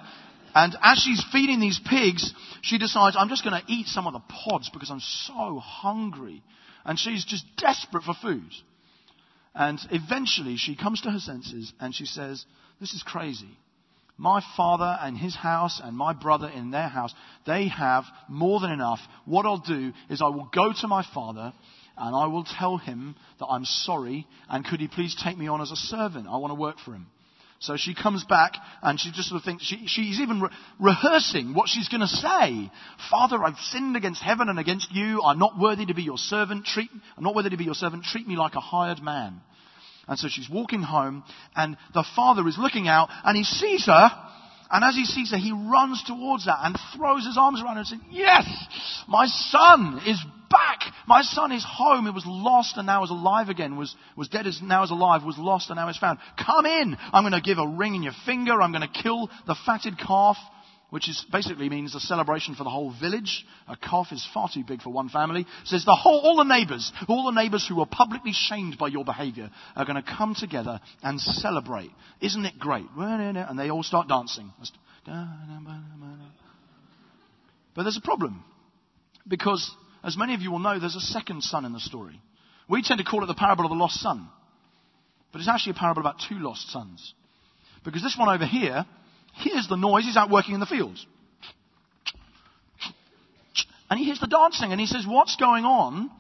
And 0.55 0.75
as 0.81 0.99
she's 0.99 1.23
feeding 1.31 1.59
these 1.59 1.79
pigs, 1.79 2.33
she 2.61 2.77
decides, 2.77 3.15
I'm 3.17 3.29
just 3.29 3.43
going 3.43 3.59
to 3.59 3.71
eat 3.71 3.87
some 3.87 4.07
of 4.07 4.13
the 4.13 4.19
pods 4.19 4.69
because 4.69 4.89
I'm 4.89 4.99
so 4.99 5.59
hungry. 5.59 6.41
And 6.85 6.97
she's 6.97 7.23
just 7.25 7.45
desperate 7.57 8.03
for 8.03 8.13
food. 8.19 8.49
And 9.55 9.79
eventually 9.91 10.57
she 10.57 10.75
comes 10.75 11.01
to 11.01 11.11
her 11.11 11.19
senses 11.19 11.73
and 11.79 11.93
she 11.93 12.05
says, 12.05 12.45
This 12.79 12.93
is 12.93 13.03
crazy. 13.03 13.57
My 14.17 14.41
father 14.57 14.97
and 15.01 15.17
his 15.17 15.35
house 15.35 15.79
and 15.81 15.95
my 15.95 16.13
brother 16.13 16.49
in 16.49 16.71
their 16.71 16.89
house, 16.89 17.13
they 17.45 17.69
have 17.69 18.03
more 18.27 18.59
than 18.59 18.71
enough. 18.71 18.99
What 19.25 19.45
I'll 19.45 19.59
do 19.59 19.93
is 20.09 20.21
I 20.21 20.27
will 20.27 20.49
go 20.53 20.73
to 20.73 20.87
my 20.87 21.05
father 21.13 21.53
and 21.97 22.15
I 22.15 22.27
will 22.27 22.43
tell 22.43 22.77
him 22.77 23.15
that 23.39 23.47
I'm 23.47 23.65
sorry 23.65 24.27
and 24.49 24.65
could 24.65 24.81
he 24.81 24.87
please 24.87 25.15
take 25.15 25.37
me 25.37 25.47
on 25.47 25.61
as 25.61 25.71
a 25.71 25.75
servant? 25.77 26.27
I 26.27 26.37
want 26.37 26.51
to 26.51 26.59
work 26.59 26.79
for 26.83 26.93
him. 26.93 27.07
So 27.61 27.75
she 27.75 27.93
comes 27.93 28.23
back 28.23 28.53
and 28.81 28.97
she 28.97 29.11
just 29.11 29.27
sort 29.27 29.39
of 29.41 29.45
thinks, 29.45 29.65
she, 29.65 29.85
she's 29.85 30.21
even 30.21 30.41
re- 30.41 30.49
rehearsing 30.79 31.53
what 31.53 31.67
she's 31.67 31.89
going 31.89 32.01
to 32.01 32.07
say. 32.07 32.71
Father, 33.11 33.43
I've 33.43 33.57
sinned 33.57 33.97
against 33.97 34.21
heaven 34.21 34.47
and 34.47 34.57
against 34.57 34.91
you. 34.93 35.21
I'm 35.21 35.39
not 35.39 35.59
worthy 35.59 35.85
to 35.87 35.93
be 35.93 36.03
your 36.03 36.17
servant. 36.17 36.65
Treat, 36.65 36.89
I'm 37.17 37.23
not 37.23 37.35
worthy 37.35 37.49
to 37.49 37.57
be 37.57 37.65
your 37.65 37.73
servant. 37.73 38.05
Treat 38.05 38.27
me 38.27 38.37
like 38.37 38.55
a 38.55 38.61
hired 38.61 39.01
man. 39.01 39.41
And 40.07 40.17
so 40.17 40.27
she's 40.29 40.49
walking 40.49 40.81
home 40.81 41.23
and 41.55 41.77
the 41.93 42.05
father 42.15 42.47
is 42.47 42.57
looking 42.57 42.87
out 42.87 43.09
and 43.25 43.37
he 43.37 43.43
sees 43.43 43.85
her. 43.85 44.09
And 44.71 44.83
as 44.83 44.95
he 44.95 45.05
sees 45.05 45.31
her, 45.31 45.37
he 45.37 45.51
runs 45.51 46.03
towards 46.05 46.45
her 46.45 46.55
and 46.55 46.77
throws 46.95 47.25
his 47.25 47.37
arms 47.37 47.61
around 47.61 47.75
her 47.75 47.79
and 47.79 47.87
says, 47.87 47.99
Yes, 48.11 48.45
my 49.07 49.25
son 49.25 50.01
is 50.05 50.23
back. 50.49 50.79
My 51.07 51.21
son 51.23 51.51
is 51.51 51.65
home. 51.67 52.05
It 52.07 52.13
was 52.13 52.25
lost 52.25 52.77
and 52.77 52.85
now 52.85 53.03
is 53.03 53.09
alive 53.09 53.49
again. 53.49 53.77
Was, 53.77 53.95
was 54.15 54.27
dead 54.27 54.45
and 54.45 54.61
now 54.67 54.83
is 54.83 54.91
alive. 54.91 55.23
Was 55.23 55.37
lost 55.37 55.69
and 55.69 55.77
now 55.77 55.89
is 55.89 55.97
found. 55.97 56.19
Come 56.43 56.65
in. 56.65 56.97
I'm 57.11 57.23
going 57.23 57.33
to 57.33 57.41
give 57.41 57.57
a 57.57 57.67
ring 57.67 57.95
in 57.95 58.03
your 58.03 58.13
finger. 58.25 58.61
I'm 58.61 58.71
going 58.71 58.87
to 58.87 59.01
kill 59.01 59.29
the 59.47 59.55
fatted 59.65 59.97
calf 59.97 60.37
which 60.89 61.07
is 61.07 61.23
basically 61.31 61.69
means 61.69 61.93
a 61.93 61.99
celebration 61.99 62.55
for 62.55 62.63
the 62.63 62.69
whole 62.69 62.91
village. 62.99 63.45
A 63.67 63.77
calf 63.77 64.07
is 64.11 64.27
far 64.33 64.49
too 64.51 64.63
big 64.63 64.81
for 64.81 64.91
one 64.91 65.09
family. 65.09 65.45
Says 65.65 65.85
the 65.85 65.95
whole, 65.95 66.19
all 66.21 66.37
the 66.37 66.43
neighbors, 66.43 66.91
all 67.07 67.25
the 67.25 67.41
neighbors 67.41 67.67
who 67.67 67.75
were 67.75 67.85
publicly 67.85 68.31
shamed 68.33 68.77
by 68.77 68.87
your 68.87 69.05
behavior 69.05 69.51
are 69.75 69.85
going 69.85 70.01
to 70.01 70.15
come 70.17 70.35
together 70.35 70.81
and 71.03 71.21
celebrate. 71.21 71.91
Isn't 72.21 72.45
it 72.45 72.57
great? 72.57 72.87
And 72.97 73.59
they 73.59 73.69
all 73.69 73.83
start 73.83 74.07
dancing. 74.07 74.51
But 77.75 77.83
there's 77.83 77.97
a 77.97 78.01
problem. 78.01 78.43
Because, 79.27 79.69
as 80.03 80.17
many 80.17 80.33
of 80.33 80.41
you 80.41 80.51
will 80.51 80.59
know, 80.59 80.79
there's 80.79 80.95
a 80.95 81.01
second 81.01 81.43
son 81.43 81.65
in 81.65 81.73
the 81.73 81.79
story. 81.79 82.19
We 82.67 82.81
tend 82.81 82.97
to 82.97 83.03
call 83.03 83.23
it 83.23 83.27
the 83.27 83.35
parable 83.35 83.65
of 83.65 83.69
the 83.69 83.75
lost 83.75 83.99
son. 83.99 84.27
But 85.31 85.39
it's 85.39 85.47
actually 85.47 85.71
a 85.71 85.75
parable 85.75 86.01
about 86.01 86.15
two 86.27 86.39
lost 86.39 86.71
sons. 86.71 87.13
Because 87.85 88.01
this 88.01 88.17
one 88.17 88.29
over 88.29 88.45
here 88.45 88.85
hears 89.35 89.67
the 89.67 89.75
noise. 89.75 90.05
He's 90.05 90.17
out 90.17 90.29
working 90.29 90.53
in 90.53 90.59
the 90.59 90.65
fields. 90.65 91.05
And 93.89 93.97
he 93.97 94.05
hears 94.05 94.19
the 94.19 94.27
dancing 94.27 94.71
and 94.71 94.79
he 94.79 94.85
says, 94.85 95.05
What's 95.07 95.35
going 95.35 95.65
on? 95.65 96.11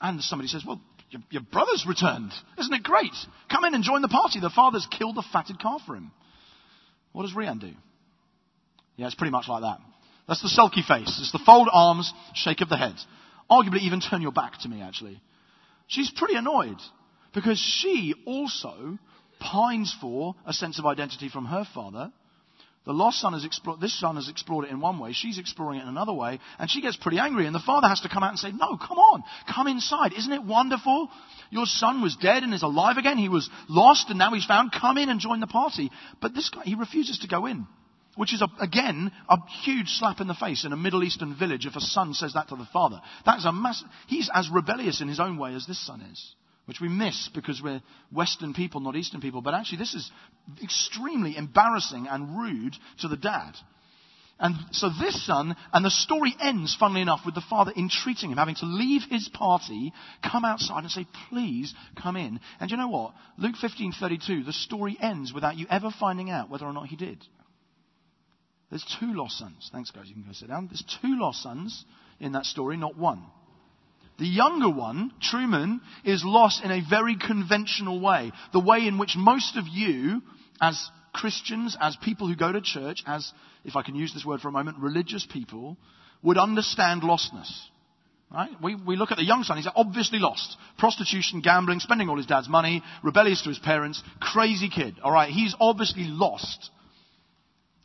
And 0.00 0.22
somebody 0.22 0.48
says, 0.48 0.64
Well, 0.64 0.80
your, 1.10 1.22
your 1.30 1.42
brother's 1.42 1.84
returned. 1.86 2.32
Isn't 2.58 2.72
it 2.72 2.82
great? 2.82 3.14
Come 3.50 3.64
in 3.64 3.74
and 3.74 3.82
join 3.82 4.02
the 4.02 4.08
party. 4.08 4.40
The 4.40 4.50
father's 4.50 4.86
killed 4.90 5.16
the 5.16 5.24
fatted 5.32 5.58
calf 5.58 5.82
for 5.86 5.96
him. 5.96 6.12
What 7.12 7.22
does 7.22 7.34
Rian 7.34 7.60
do? 7.60 7.72
Yeah, 8.96 9.06
it's 9.06 9.16
pretty 9.16 9.32
much 9.32 9.48
like 9.48 9.62
that. 9.62 9.78
That's 10.28 10.42
the 10.42 10.48
sulky 10.48 10.82
face. 10.86 11.18
It's 11.20 11.32
the 11.32 11.42
fold 11.44 11.68
arms, 11.72 12.12
shake 12.34 12.60
of 12.60 12.68
the 12.68 12.76
head. 12.76 12.94
Arguably, 13.50 13.80
even 13.80 14.00
turn 14.00 14.22
your 14.22 14.30
back 14.30 14.60
to 14.60 14.68
me, 14.68 14.80
actually. 14.80 15.20
She's 15.88 16.10
pretty 16.10 16.36
annoyed 16.36 16.76
because 17.34 17.58
she 17.58 18.14
also 18.26 18.98
pines 19.40 19.96
for 20.00 20.36
a 20.46 20.52
sense 20.52 20.78
of 20.78 20.86
identity 20.86 21.28
from 21.28 21.46
her 21.46 21.66
father. 21.74 22.12
The 22.86 22.92
lost 22.92 23.20
son 23.20 23.34
has 23.34 23.44
explored, 23.44 23.80
this 23.80 23.98
son 23.98 24.16
has 24.16 24.28
explored 24.28 24.64
it 24.64 24.70
in 24.70 24.80
one 24.80 24.98
way, 24.98 25.12
she's 25.12 25.38
exploring 25.38 25.80
it 25.80 25.82
in 25.82 25.88
another 25.88 26.14
way, 26.14 26.40
and 26.58 26.70
she 26.70 26.80
gets 26.80 26.96
pretty 26.96 27.18
angry, 27.18 27.44
and 27.44 27.54
the 27.54 27.60
father 27.60 27.88
has 27.88 28.00
to 28.00 28.08
come 28.08 28.22
out 28.22 28.30
and 28.30 28.38
say, 28.38 28.52
no, 28.52 28.78
come 28.78 28.98
on, 28.98 29.22
come 29.52 29.66
inside. 29.66 30.14
Isn't 30.14 30.32
it 30.32 30.42
wonderful? 30.42 31.10
Your 31.50 31.66
son 31.66 32.00
was 32.00 32.16
dead 32.16 32.42
and 32.42 32.54
is 32.54 32.62
alive 32.62 32.96
again. 32.96 33.18
He 33.18 33.28
was 33.28 33.50
lost 33.68 34.08
and 34.08 34.18
now 34.18 34.32
he's 34.32 34.46
found. 34.46 34.72
Come 34.72 34.96
in 34.96 35.10
and 35.10 35.20
join 35.20 35.40
the 35.40 35.46
party. 35.46 35.90
But 36.22 36.34
this 36.34 36.48
guy, 36.48 36.62
he 36.64 36.74
refuses 36.74 37.18
to 37.18 37.28
go 37.28 37.46
in. 37.46 37.66
Which 38.16 38.34
is, 38.34 38.42
a, 38.42 38.48
again, 38.60 39.12
a 39.28 39.36
huge 39.62 39.88
slap 39.88 40.20
in 40.20 40.26
the 40.26 40.34
face 40.34 40.64
in 40.64 40.72
a 40.72 40.76
Middle 40.76 41.04
Eastern 41.04 41.36
village 41.38 41.66
if 41.66 41.76
a 41.76 41.80
son 41.80 42.12
says 42.12 42.32
that 42.34 42.48
to 42.48 42.56
the 42.56 42.68
father. 42.72 43.00
That 43.24 43.38
is 43.38 43.44
a 43.44 43.52
massive, 43.52 43.88
he's 44.08 44.28
as 44.34 44.50
rebellious 44.50 45.00
in 45.00 45.08
his 45.08 45.20
own 45.20 45.38
way 45.38 45.54
as 45.54 45.66
this 45.66 45.84
son 45.86 46.00
is 46.00 46.34
which 46.70 46.80
we 46.80 46.88
miss 46.88 47.28
because 47.34 47.60
we're 47.60 47.82
Western 48.12 48.54
people, 48.54 48.80
not 48.80 48.94
Eastern 48.94 49.20
people. 49.20 49.42
But 49.42 49.54
actually, 49.54 49.78
this 49.78 49.92
is 49.92 50.08
extremely 50.62 51.36
embarrassing 51.36 52.06
and 52.08 52.38
rude 52.38 52.76
to 53.00 53.08
the 53.08 53.16
dad. 53.16 53.54
And 54.38 54.54
so 54.70 54.88
this 54.88 55.26
son, 55.26 55.56
and 55.72 55.84
the 55.84 55.90
story 55.90 56.32
ends, 56.40 56.76
funnily 56.78 57.00
enough, 57.02 57.22
with 57.26 57.34
the 57.34 57.42
father 57.50 57.72
entreating 57.76 58.30
him, 58.30 58.38
having 58.38 58.54
to 58.54 58.66
leave 58.66 59.02
his 59.10 59.28
party, 59.28 59.92
come 60.22 60.44
outside 60.44 60.84
and 60.84 60.92
say, 60.92 61.06
please 61.28 61.74
come 62.00 62.14
in. 62.14 62.38
And 62.60 62.70
you 62.70 62.76
know 62.76 62.86
what? 62.86 63.14
Luke 63.36 63.56
15:32, 63.60 64.46
the 64.46 64.52
story 64.52 64.96
ends 65.02 65.32
without 65.32 65.56
you 65.56 65.66
ever 65.68 65.90
finding 65.98 66.30
out 66.30 66.50
whether 66.50 66.66
or 66.66 66.72
not 66.72 66.86
he 66.86 66.94
did. 66.94 67.18
There's 68.70 68.86
two 69.00 69.12
lost 69.12 69.38
sons. 69.38 69.68
Thanks, 69.72 69.90
guys. 69.90 70.04
You 70.06 70.14
can 70.14 70.22
go 70.22 70.32
sit 70.34 70.46
down. 70.46 70.68
There's 70.68 70.84
two 71.02 71.18
lost 71.18 71.42
sons 71.42 71.84
in 72.20 72.30
that 72.32 72.46
story, 72.46 72.76
not 72.76 72.96
one. 72.96 73.24
The 74.20 74.26
younger 74.26 74.68
one, 74.68 75.12
Truman, 75.22 75.80
is 76.04 76.22
lost 76.24 76.62
in 76.62 76.70
a 76.70 76.82
very 76.88 77.16
conventional 77.16 78.00
way. 78.00 78.32
The 78.52 78.60
way 78.60 78.86
in 78.86 78.98
which 78.98 79.16
most 79.16 79.56
of 79.56 79.66
you, 79.66 80.20
as 80.60 80.90
Christians, 81.14 81.74
as 81.80 81.96
people 81.96 82.28
who 82.28 82.36
go 82.36 82.52
to 82.52 82.60
church, 82.60 83.02
as, 83.06 83.32
if 83.64 83.76
I 83.76 83.82
can 83.82 83.94
use 83.94 84.12
this 84.12 84.24
word 84.24 84.42
for 84.42 84.48
a 84.48 84.52
moment, 84.52 84.76
religious 84.78 85.26
people, 85.26 85.78
would 86.22 86.36
understand 86.36 87.00
lostness. 87.00 87.50
Right? 88.30 88.50
We, 88.62 88.74
we 88.74 88.96
look 88.96 89.10
at 89.10 89.16
the 89.16 89.24
young 89.24 89.42
son, 89.42 89.56
he's 89.56 89.66
obviously 89.74 90.18
lost. 90.18 90.54
Prostitution, 90.76 91.40
gambling, 91.40 91.80
spending 91.80 92.10
all 92.10 92.18
his 92.18 92.26
dad's 92.26 92.48
money, 92.48 92.82
rebellious 93.02 93.40
to 93.44 93.48
his 93.48 93.58
parents, 93.58 94.02
crazy 94.20 94.68
kid. 94.68 94.96
Alright, 95.02 95.30
he's 95.30 95.56
obviously 95.58 96.04
lost. 96.04 96.68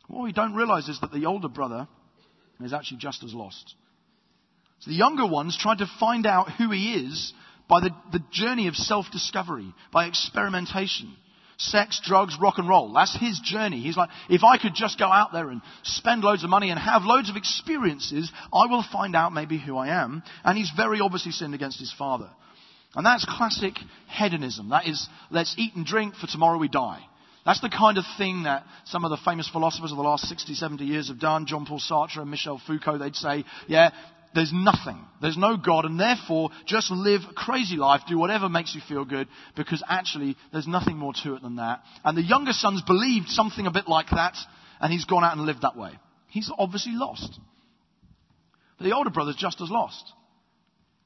What 0.06 0.22
we 0.22 0.32
don't 0.32 0.54
realize 0.54 0.88
is 0.88 1.00
that 1.00 1.12
the 1.12 1.24
older 1.24 1.48
brother 1.48 1.88
is 2.60 2.74
actually 2.74 2.98
just 2.98 3.24
as 3.24 3.32
lost. 3.32 3.74
So 4.80 4.90
the 4.90 4.96
younger 4.96 5.26
ones 5.26 5.56
tried 5.58 5.78
to 5.78 5.90
find 5.98 6.26
out 6.26 6.52
who 6.52 6.70
he 6.70 6.94
is 6.94 7.32
by 7.68 7.80
the, 7.80 7.90
the 8.12 8.22
journey 8.30 8.68
of 8.68 8.76
self-discovery, 8.76 9.74
by 9.92 10.06
experimentation. 10.06 11.14
Sex, 11.58 12.00
drugs, 12.04 12.36
rock 12.40 12.58
and 12.58 12.68
roll. 12.68 12.92
That's 12.92 13.16
his 13.18 13.40
journey. 13.40 13.80
He's 13.80 13.96
like, 13.96 14.10
if 14.28 14.44
I 14.44 14.58
could 14.58 14.74
just 14.74 14.98
go 14.98 15.06
out 15.06 15.32
there 15.32 15.48
and 15.48 15.62
spend 15.84 16.22
loads 16.22 16.44
of 16.44 16.50
money 16.50 16.68
and 16.68 16.78
have 16.78 17.04
loads 17.04 17.30
of 17.30 17.36
experiences, 17.36 18.30
I 18.52 18.66
will 18.66 18.84
find 18.92 19.16
out 19.16 19.32
maybe 19.32 19.58
who 19.58 19.76
I 19.78 20.02
am. 20.02 20.22
And 20.44 20.58
he's 20.58 20.70
very 20.76 21.00
obviously 21.00 21.32
sinned 21.32 21.54
against 21.54 21.80
his 21.80 21.92
father. 21.96 22.28
And 22.94 23.06
that's 23.06 23.24
classic 23.24 23.74
hedonism. 24.08 24.68
That 24.68 24.86
is, 24.86 25.08
let's 25.30 25.54
eat 25.56 25.74
and 25.76 25.86
drink 25.86 26.14
for 26.16 26.26
tomorrow 26.26 26.58
we 26.58 26.68
die. 26.68 27.02
That's 27.46 27.60
the 27.60 27.70
kind 27.70 27.96
of 27.96 28.04
thing 28.18 28.42
that 28.42 28.64
some 28.86 29.04
of 29.04 29.10
the 29.10 29.18
famous 29.24 29.48
philosophers 29.48 29.92
of 29.92 29.96
the 29.96 30.02
last 30.02 30.24
60, 30.28 30.52
70 30.54 30.84
years 30.84 31.08
have 31.08 31.20
done. 31.20 31.46
John 31.46 31.64
Paul 31.64 31.78
Sartre 31.78 32.18
and 32.18 32.30
Michel 32.30 32.60
Foucault, 32.66 32.98
they'd 32.98 33.14
say, 33.14 33.44
yeah, 33.68 33.90
there's 34.36 34.52
nothing. 34.52 35.04
There's 35.20 35.36
no 35.36 35.56
God, 35.56 35.84
and 35.84 35.98
therefore 35.98 36.50
just 36.66 36.90
live 36.90 37.22
a 37.28 37.34
crazy 37.34 37.76
life, 37.76 38.02
do 38.08 38.18
whatever 38.18 38.48
makes 38.48 38.74
you 38.74 38.80
feel 38.86 39.04
good, 39.04 39.26
because 39.56 39.82
actually 39.88 40.36
there's 40.52 40.68
nothing 40.68 40.96
more 40.96 41.14
to 41.24 41.34
it 41.34 41.42
than 41.42 41.56
that. 41.56 41.80
And 42.04 42.16
the 42.16 42.22
younger 42.22 42.52
son's 42.52 42.82
believed 42.82 43.28
something 43.28 43.66
a 43.66 43.72
bit 43.72 43.88
like 43.88 44.10
that, 44.10 44.36
and 44.80 44.92
he's 44.92 45.06
gone 45.06 45.24
out 45.24 45.36
and 45.36 45.46
lived 45.46 45.62
that 45.62 45.76
way. 45.76 45.90
He's 46.28 46.52
obviously 46.56 46.92
lost. 46.94 47.40
But 48.78 48.84
the 48.84 48.94
older 48.94 49.10
brother's 49.10 49.36
just 49.36 49.60
as 49.60 49.70
lost. 49.70 50.12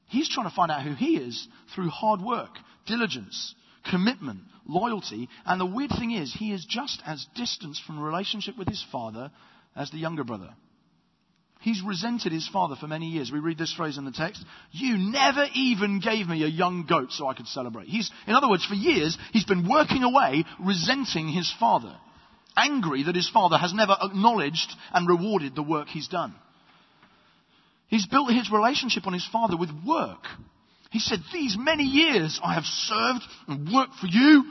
He's 0.07 0.29
trying 0.29 0.49
to 0.49 0.55
find 0.55 0.69
out 0.71 0.83
who 0.83 0.93
he 0.93 1.15
is 1.15 1.47
through 1.73 1.87
hard 1.87 2.21
work, 2.21 2.51
diligence, 2.85 3.55
commitment, 3.89 4.41
loyalty. 4.67 5.29
And 5.45 5.59
the 5.59 5.65
weird 5.65 5.91
thing 5.91 6.11
is, 6.11 6.35
he 6.37 6.51
is 6.51 6.65
just 6.65 7.01
as 7.05 7.25
distant 7.33 7.77
from 7.87 7.99
relationship 7.99 8.57
with 8.57 8.67
his 8.67 8.85
father 8.91 9.31
as 9.73 9.89
the 9.89 9.99
younger 9.99 10.25
brother. 10.25 10.53
He's 11.61 11.83
resented 11.83 12.31
his 12.31 12.47
father 12.47 12.75
for 12.75 12.87
many 12.87 13.07
years. 13.07 13.31
We 13.31 13.39
read 13.39 13.59
this 13.59 13.73
phrase 13.73 13.97
in 13.99 14.05
the 14.05 14.11
text. 14.11 14.43
You 14.71 14.97
never 14.97 15.45
even 15.53 15.99
gave 15.99 16.27
me 16.27 16.43
a 16.43 16.47
young 16.47 16.87
goat 16.87 17.11
so 17.11 17.27
I 17.27 17.35
could 17.35 17.47
celebrate. 17.47 17.87
He's, 17.87 18.09
in 18.25 18.33
other 18.33 18.49
words, 18.49 18.65
for 18.65 18.73
years, 18.73 19.15
he's 19.31 19.45
been 19.45 19.69
working 19.69 20.03
away, 20.03 20.43
resenting 20.59 21.27
his 21.29 21.53
father. 21.59 21.95
Angry 22.57 23.03
that 23.03 23.15
his 23.15 23.29
father 23.29 23.57
has 23.57 23.73
never 23.73 23.95
acknowledged 24.01 24.73
and 24.91 25.07
rewarded 25.07 25.55
the 25.55 25.61
work 25.61 25.87
he's 25.87 26.07
done. 26.07 26.33
He's 27.89 28.07
built 28.07 28.31
his 28.31 28.51
relationship 28.51 29.05
on 29.05 29.13
his 29.13 29.27
father 29.31 29.55
with 29.55 29.69
work. 29.85 30.25
He 30.89 30.99
said, 30.99 31.19
These 31.31 31.57
many 31.59 31.83
years 31.83 32.39
I 32.43 32.55
have 32.55 32.65
served 32.65 33.23
and 33.47 33.71
worked 33.71 33.95
for 33.95 34.07
you, 34.07 34.45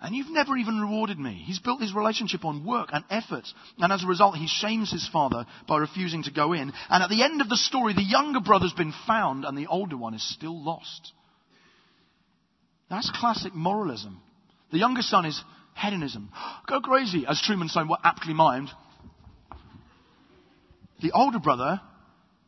and 0.00 0.14
you've 0.14 0.30
never 0.30 0.56
even 0.56 0.80
rewarded 0.80 1.18
me. 1.18 1.42
He's 1.44 1.58
built 1.58 1.80
his 1.80 1.94
relationship 1.94 2.44
on 2.44 2.64
work 2.64 2.90
and 2.92 3.04
effort. 3.10 3.44
And 3.78 3.92
as 3.92 4.04
a 4.04 4.06
result, 4.06 4.36
he 4.36 4.46
shames 4.46 4.92
his 4.92 5.08
father 5.08 5.44
by 5.66 5.78
refusing 5.78 6.22
to 6.24 6.30
go 6.30 6.52
in. 6.52 6.72
And 6.88 7.02
at 7.02 7.10
the 7.10 7.24
end 7.24 7.40
of 7.40 7.48
the 7.48 7.56
story, 7.56 7.94
the 7.94 8.02
younger 8.02 8.40
brother's 8.40 8.72
been 8.72 8.94
found 9.06 9.44
and 9.44 9.58
the 9.58 9.66
older 9.66 9.96
one 9.96 10.14
is 10.14 10.34
still 10.34 10.62
lost. 10.62 11.12
That's 12.88 13.10
classic 13.12 13.54
moralism. 13.54 14.20
The 14.70 14.78
younger 14.78 15.02
son 15.02 15.26
is 15.26 15.42
hedonism. 15.74 16.30
Go 16.68 16.80
crazy, 16.80 17.24
as 17.28 17.42
Truman 17.42 17.68
so 17.68 17.84
aptly 18.04 18.34
mimed. 18.34 18.68
The 21.02 21.12
older 21.12 21.40
brother 21.40 21.80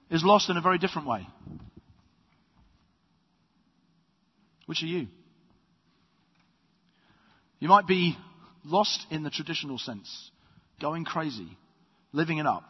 is 0.08 0.22
lost 0.24 0.50
in 0.50 0.56
a 0.56 0.60
very 0.60 0.78
different 0.78 1.08
way. 1.08 1.26
Which 4.66 4.82
are 4.82 4.86
you? 4.86 5.08
You 7.60 7.68
might 7.68 7.86
be 7.86 8.16
lost 8.64 9.06
in 9.10 9.22
the 9.22 9.30
traditional 9.30 9.78
sense, 9.78 10.30
going 10.80 11.04
crazy, 11.04 11.56
living 12.12 12.38
it 12.38 12.46
up, 12.46 12.64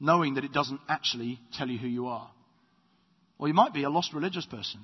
knowing 0.00 0.34
that 0.34 0.44
it 0.44 0.52
doesn't 0.52 0.80
actually 0.88 1.38
tell 1.52 1.68
you 1.68 1.78
who 1.78 1.86
you 1.86 2.06
are. 2.06 2.30
Or 3.38 3.46
you 3.46 3.54
might 3.54 3.74
be 3.74 3.84
a 3.84 3.90
lost 3.90 4.12
religious 4.14 4.46
person. 4.46 4.80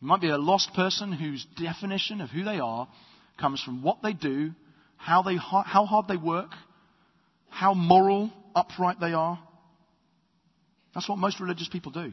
You 0.00 0.08
might 0.08 0.20
be 0.20 0.28
a 0.28 0.38
lost 0.38 0.72
person 0.74 1.12
whose 1.12 1.46
definition 1.58 2.20
of 2.20 2.30
who 2.30 2.44
they 2.44 2.60
are 2.60 2.86
comes 3.40 3.62
from 3.62 3.82
what 3.82 4.02
they 4.02 4.12
do, 4.12 4.52
how, 4.96 5.22
they, 5.22 5.36
how 5.36 5.86
hard 5.86 6.06
they 6.08 6.16
work, 6.16 6.50
how 7.48 7.72
moral, 7.72 8.30
upright 8.54 9.00
they 9.00 9.12
are. 9.12 9.38
That's 10.94 11.08
what 11.08 11.18
most 11.18 11.40
religious 11.40 11.68
people 11.68 11.92
do. 11.92 12.12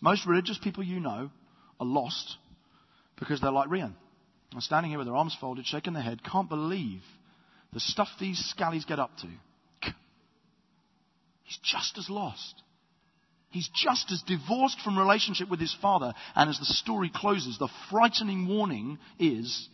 Most 0.00 0.26
religious 0.26 0.58
people 0.62 0.84
you 0.84 1.00
know 1.00 1.30
are 1.80 1.86
lost 1.86 2.36
because 3.18 3.40
they're 3.40 3.50
like 3.50 3.68
Rian. 3.68 3.94
I'm 4.52 4.60
standing 4.60 4.90
here 4.90 4.98
with 4.98 5.06
their 5.06 5.16
arms 5.16 5.36
folded, 5.40 5.66
shaking 5.66 5.92
their 5.92 6.02
head, 6.02 6.24
can't 6.24 6.48
believe 6.48 7.02
the 7.72 7.80
stuff 7.80 8.08
these 8.18 8.54
scallies 8.56 8.86
get 8.86 8.98
up 8.98 9.10
to. 9.18 9.28
He's 11.44 11.58
just 11.62 11.98
as 11.98 12.10
lost. 12.10 12.62
He's 13.50 13.68
just 13.74 14.10
as 14.12 14.22
divorced 14.22 14.80
from 14.82 14.98
relationship 14.98 15.48
with 15.48 15.60
his 15.60 15.74
father. 15.80 16.12
And 16.34 16.50
as 16.50 16.58
the 16.58 16.66
story 16.66 17.10
closes, 17.14 17.58
the 17.58 17.70
frightening 17.90 18.46
warning 18.46 18.98
is 19.18 19.68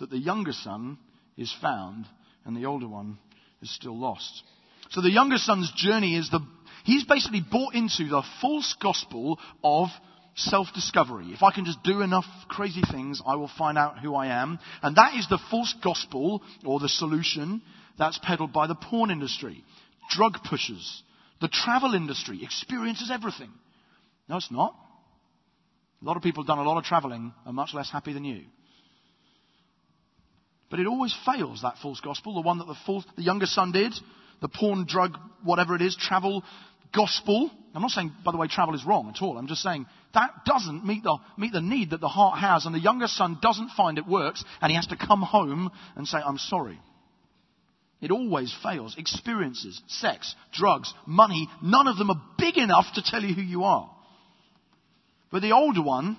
that 0.00 0.10
the 0.10 0.18
younger 0.18 0.52
son 0.52 0.98
is 1.36 1.54
found 1.60 2.06
and 2.44 2.56
the 2.56 2.66
older 2.66 2.88
one 2.88 3.18
is 3.62 3.72
still 3.72 3.96
lost. 3.96 4.42
So 4.90 5.00
the 5.00 5.10
younger 5.10 5.38
son's 5.38 5.72
journey 5.76 6.16
is 6.16 6.28
the, 6.30 6.40
he's 6.84 7.04
basically 7.04 7.42
bought 7.48 7.74
into 7.74 8.08
the 8.08 8.22
false 8.40 8.74
gospel 8.82 9.38
of 9.62 9.88
self-discovery. 10.36 11.26
If 11.32 11.42
I 11.42 11.52
can 11.52 11.64
just 11.64 11.82
do 11.82 12.00
enough 12.00 12.24
crazy 12.48 12.82
things, 12.90 13.22
I 13.24 13.36
will 13.36 13.50
find 13.56 13.78
out 13.78 14.00
who 14.00 14.14
I 14.14 14.26
am. 14.42 14.58
And 14.82 14.96
that 14.96 15.14
is 15.14 15.28
the 15.28 15.38
false 15.50 15.74
gospel 15.82 16.42
or 16.64 16.80
the 16.80 16.88
solution 16.88 17.62
that's 17.98 18.18
peddled 18.22 18.52
by 18.52 18.66
the 18.66 18.74
porn 18.74 19.10
industry, 19.10 19.64
drug 20.10 20.38
pushers, 20.48 21.02
the 21.40 21.48
travel 21.48 21.94
industry, 21.94 22.42
experiences 22.42 23.10
everything. 23.12 23.50
No, 24.28 24.36
it's 24.36 24.50
not. 24.50 24.74
A 26.02 26.04
lot 26.04 26.16
of 26.16 26.22
people 26.22 26.42
who've 26.42 26.48
done 26.48 26.58
a 26.58 26.68
lot 26.68 26.78
of 26.78 26.84
traveling 26.84 27.32
are 27.46 27.52
much 27.52 27.72
less 27.72 27.90
happy 27.90 28.12
than 28.12 28.24
you. 28.24 28.42
But 30.70 30.80
it 30.80 30.86
always 30.86 31.14
fails, 31.24 31.62
that 31.62 31.76
false 31.80 32.00
gospel. 32.00 32.34
The 32.34 32.40
one 32.40 32.58
that 32.58 32.66
the, 32.66 32.74
false, 32.84 33.04
the 33.16 33.22
younger 33.22 33.46
son 33.46 33.70
did, 33.70 33.92
the 34.40 34.48
porn, 34.48 34.86
drug, 34.88 35.16
whatever 35.42 35.76
it 35.76 35.82
is, 35.82 35.96
travel 35.96 36.42
gospel. 36.94 37.50
I'm 37.74 37.82
not 37.82 37.90
saying, 37.90 38.12
by 38.24 38.30
the 38.30 38.38
way, 38.38 38.46
travel 38.46 38.74
is 38.74 38.84
wrong 38.84 39.12
at 39.14 39.20
all. 39.22 39.36
I'm 39.36 39.48
just 39.48 39.62
saying 39.62 39.86
that 40.14 40.30
doesn't 40.46 40.86
meet 40.86 41.02
the, 41.02 41.18
meet 41.36 41.52
the 41.52 41.60
need 41.60 41.90
that 41.90 42.00
the 42.00 42.08
heart 42.08 42.38
has. 42.38 42.66
And 42.66 42.74
the 42.74 42.80
younger 42.80 43.08
son 43.08 43.38
doesn't 43.42 43.70
find 43.70 43.98
it 43.98 44.06
works. 44.06 44.44
And 44.60 44.70
he 44.70 44.76
has 44.76 44.86
to 44.88 44.96
come 44.96 45.22
home 45.22 45.70
and 45.96 46.06
say, 46.06 46.18
I'm 46.18 46.38
sorry. 46.38 46.78
It 48.00 48.10
always 48.10 48.54
fails. 48.62 48.96
Experiences, 48.96 49.80
sex, 49.88 50.34
drugs, 50.52 50.92
money, 51.06 51.48
none 51.62 51.88
of 51.88 51.96
them 51.96 52.10
are 52.10 52.22
big 52.38 52.58
enough 52.58 52.86
to 52.94 53.02
tell 53.02 53.22
you 53.22 53.34
who 53.34 53.42
you 53.42 53.64
are. 53.64 53.90
But 55.32 55.42
the 55.42 55.52
older 55.52 55.82
one 55.82 56.18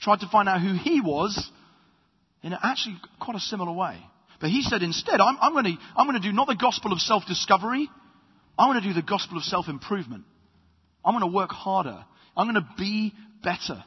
tried 0.00 0.20
to 0.20 0.28
find 0.28 0.48
out 0.48 0.62
who 0.62 0.74
he 0.74 1.00
was 1.00 1.50
in 2.42 2.54
actually 2.54 2.96
quite 3.20 3.36
a 3.36 3.40
similar 3.40 3.72
way. 3.72 3.98
But 4.40 4.50
he 4.50 4.62
said 4.62 4.82
instead, 4.82 5.20
I'm, 5.20 5.36
I'm 5.40 5.52
going 5.52 5.64
to 5.64 5.76
I'm 5.96 6.06
going 6.06 6.20
to 6.20 6.26
do 6.26 6.32
not 6.32 6.46
the 6.46 6.54
gospel 6.54 6.92
of 6.92 7.00
self 7.00 7.26
discovery, 7.26 7.90
I'm 8.58 8.70
going 8.72 8.82
to 8.82 8.88
do 8.88 8.94
the 8.94 9.02
gospel 9.02 9.38
of 9.38 9.44
self 9.44 9.68
improvement. 9.68 10.24
I'm 11.04 11.18
going 11.18 11.30
to 11.30 11.34
work 11.34 11.50
harder. 11.50 12.04
I'm 12.36 12.50
going 12.50 12.62
to 12.62 12.68
be 12.76 13.14
better. 13.42 13.84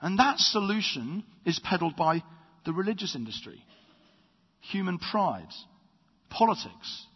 And 0.00 0.18
that 0.18 0.38
solution 0.38 1.24
is 1.44 1.58
peddled 1.58 1.96
by 1.96 2.22
the 2.64 2.72
religious 2.72 3.14
industry, 3.14 3.62
human 4.60 4.98
pride, 4.98 5.48
politics, 6.28 7.06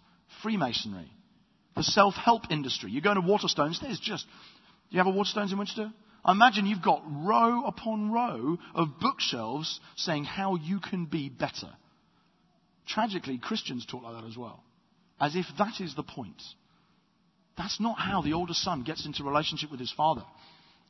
Freemasonry, 0.42 1.11
the 1.76 1.83
self 1.83 2.14
help 2.14 2.44
industry. 2.50 2.90
You 2.90 3.00
go 3.00 3.11
into 3.11 3.22
Waterstones, 3.22 3.80
there's 3.80 4.00
just. 4.00 4.24
Do 4.90 4.96
you 4.96 4.98
have 4.98 5.06
a 5.06 5.16
Waterstones 5.16 5.52
in 5.52 5.59
Winchester? 5.59 5.92
I 6.24 6.33
imagine 6.33 6.66
you've 6.66 6.83
got 6.83 7.02
row 7.06 7.64
upon 7.66 8.11
row 8.11 8.59
of 8.74 9.00
bookshelves 9.00 9.80
saying 9.96 10.24
how 10.24 10.56
you 10.56 10.80
can 10.80 11.06
be 11.06 11.28
better. 11.28 11.70
Tragically, 12.87 13.38
Christians 13.38 13.87
talk 13.87 14.02
like 14.02 14.20
that 14.20 14.28
as 14.28 14.37
well. 14.37 14.62
As 15.20 15.37
if 15.37 15.46
that 15.59 15.80
is 15.80 15.94
the 15.94 16.02
point. 16.02 16.42
That's 17.56 17.80
not 17.80 17.98
how 17.98 18.22
the 18.22 18.32
older 18.32 18.54
son 18.54 18.82
gets 18.82 19.06
into 19.06 19.24
relationship 19.24 19.70
with 19.70 19.80
his 19.80 19.92
father. 19.92 20.22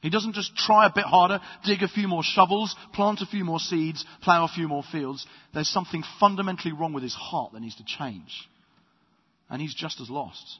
He 0.03 0.11
doesn't 0.11 0.35
just 0.35 0.57
try 0.57 0.87
a 0.87 0.93
bit 0.95 1.05
harder, 1.05 1.41
dig 1.65 1.83
a 1.83 1.89
few 1.89 2.09
more 2.09 2.23
shovels, 2.23 2.75
plant 2.95 3.21
a 3.21 3.27
few 3.27 3.45
more 3.45 3.59
seeds, 3.59 4.05
plow 4.23 4.45
a 4.45 4.49
few 4.49 4.67
more 4.67 4.83
fields. 4.91 5.27
There's 5.53 5.69
something 5.69 6.03
fundamentally 6.19 6.73
wrong 6.73 6.93
with 6.93 7.03
his 7.03 7.15
heart 7.15 7.53
that 7.53 7.61
needs 7.61 7.77
to 7.77 7.85
change. 7.85 8.49
And 9.51 9.61
he's 9.61 9.75
just 9.75 10.01
as 10.01 10.09
lost. 10.09 10.59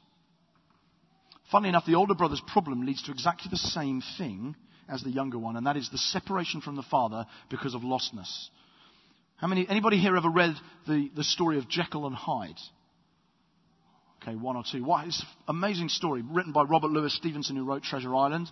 Funnily 1.51 1.69
enough, 1.69 1.85
the 1.85 1.95
older 1.95 2.13
brother's 2.13 2.41
problem 2.47 2.85
leads 2.85 3.03
to 3.03 3.11
exactly 3.11 3.49
the 3.49 3.57
same 3.57 4.01
thing 4.17 4.55
as 4.87 5.01
the 5.01 5.09
younger 5.09 5.39
one, 5.39 5.55
and 5.55 5.65
that 5.65 5.77
is 5.77 5.89
the 5.89 5.97
separation 5.97 6.61
from 6.61 6.75
the 6.75 6.83
father 6.83 7.25
because 7.49 7.73
of 7.73 7.81
lostness. 7.81 8.49
How 9.37 9.47
many, 9.47 9.67
anybody 9.67 9.97
here 9.97 10.15
ever 10.15 10.29
read 10.29 10.53
the, 10.87 11.09
the 11.15 11.23
story 11.23 11.57
of 11.57 11.67
Jekyll 11.67 12.05
and 12.05 12.15
Hyde? 12.15 12.59
Okay, 14.21 14.35
one 14.35 14.55
or 14.55 14.63
two. 14.69 14.83
What? 14.83 15.07
It's 15.07 15.19
an 15.21 15.27
amazing 15.47 15.89
story 15.89 16.21
written 16.21 16.51
by 16.51 16.63
Robert 16.63 16.91
Louis 16.91 17.13
Stevenson, 17.15 17.55
who 17.55 17.63
wrote 17.63 17.83
Treasure 17.83 18.15
Island. 18.15 18.47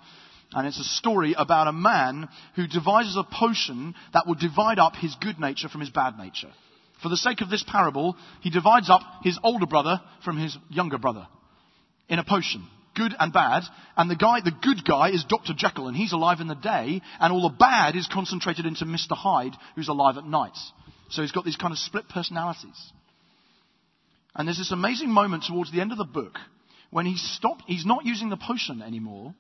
And 0.52 0.68
it's 0.68 0.80
a 0.80 0.84
story 0.84 1.36
about 1.38 1.68
a 1.68 1.72
man 1.72 2.28
who 2.56 2.66
devises 2.66 3.16
a 3.16 3.24
potion 3.24 3.94
that 4.14 4.26
will 4.26 4.34
divide 4.34 4.80
up 4.80 4.96
his 4.96 5.16
good 5.22 5.40
nature 5.40 5.70
from 5.70 5.82
his 5.82 5.92
bad 5.92 6.18
nature. 6.18 6.50
For 7.04 7.10
the 7.10 7.18
sake 7.18 7.42
of 7.42 7.52
this 7.52 7.64
parable, 7.64 8.18
he 8.42 8.50
divides 8.50 8.90
up 8.90 9.02
his 9.24 9.38
older 9.44 9.68
brother 9.68 10.02
from 10.26 10.38
his 10.38 10.58
younger 10.70 10.98
brother 10.98 11.28
in 12.10 12.18
a 12.18 12.24
potion. 12.24 12.66
Good 12.96 13.14
and 13.20 13.32
bad. 13.32 13.62
And 13.96 14.10
the 14.10 14.16
guy, 14.16 14.42
the 14.44 14.52
good 14.52 14.84
guy 14.84 15.12
is 15.12 15.24
Dr. 15.24 15.54
Jekyll 15.56 15.88
and 15.88 15.96
he's 15.96 16.14
alive 16.14 16.40
in 16.42 16.48
the 16.48 16.56
day. 16.56 17.00
And 17.20 17.32
all 17.32 17.48
the 17.48 17.56
bad 17.56 17.96
is 17.96 18.10
concentrated 18.12 18.66
into 18.66 18.86
Mr. 18.86 19.16
Hyde 19.16 19.54
who's 19.76 19.88
alive 19.88 20.18
at 20.18 20.26
night. 20.26 20.58
So 21.12 21.22
he's 21.22 21.32
got 21.32 21.46
these 21.46 21.56
kind 21.56 21.72
of 21.72 21.78
split 21.78 22.10
personalities. 22.10 22.92
And 24.36 24.48
there's 24.48 24.58
this 24.58 24.72
amazing 24.72 25.10
moment 25.10 25.46
towards 25.48 25.72
the 25.72 25.82
end 25.82 25.92
of 25.92 25.98
the 25.98 26.06
book 26.06 26.38
when 26.92 27.06
he 27.06 27.18
stopped, 27.18 27.64
he's 27.68 27.86
not 27.86 28.06
using 28.06 28.30
the 28.30 28.38
potion 28.38 28.82
anymore, 28.82 29.34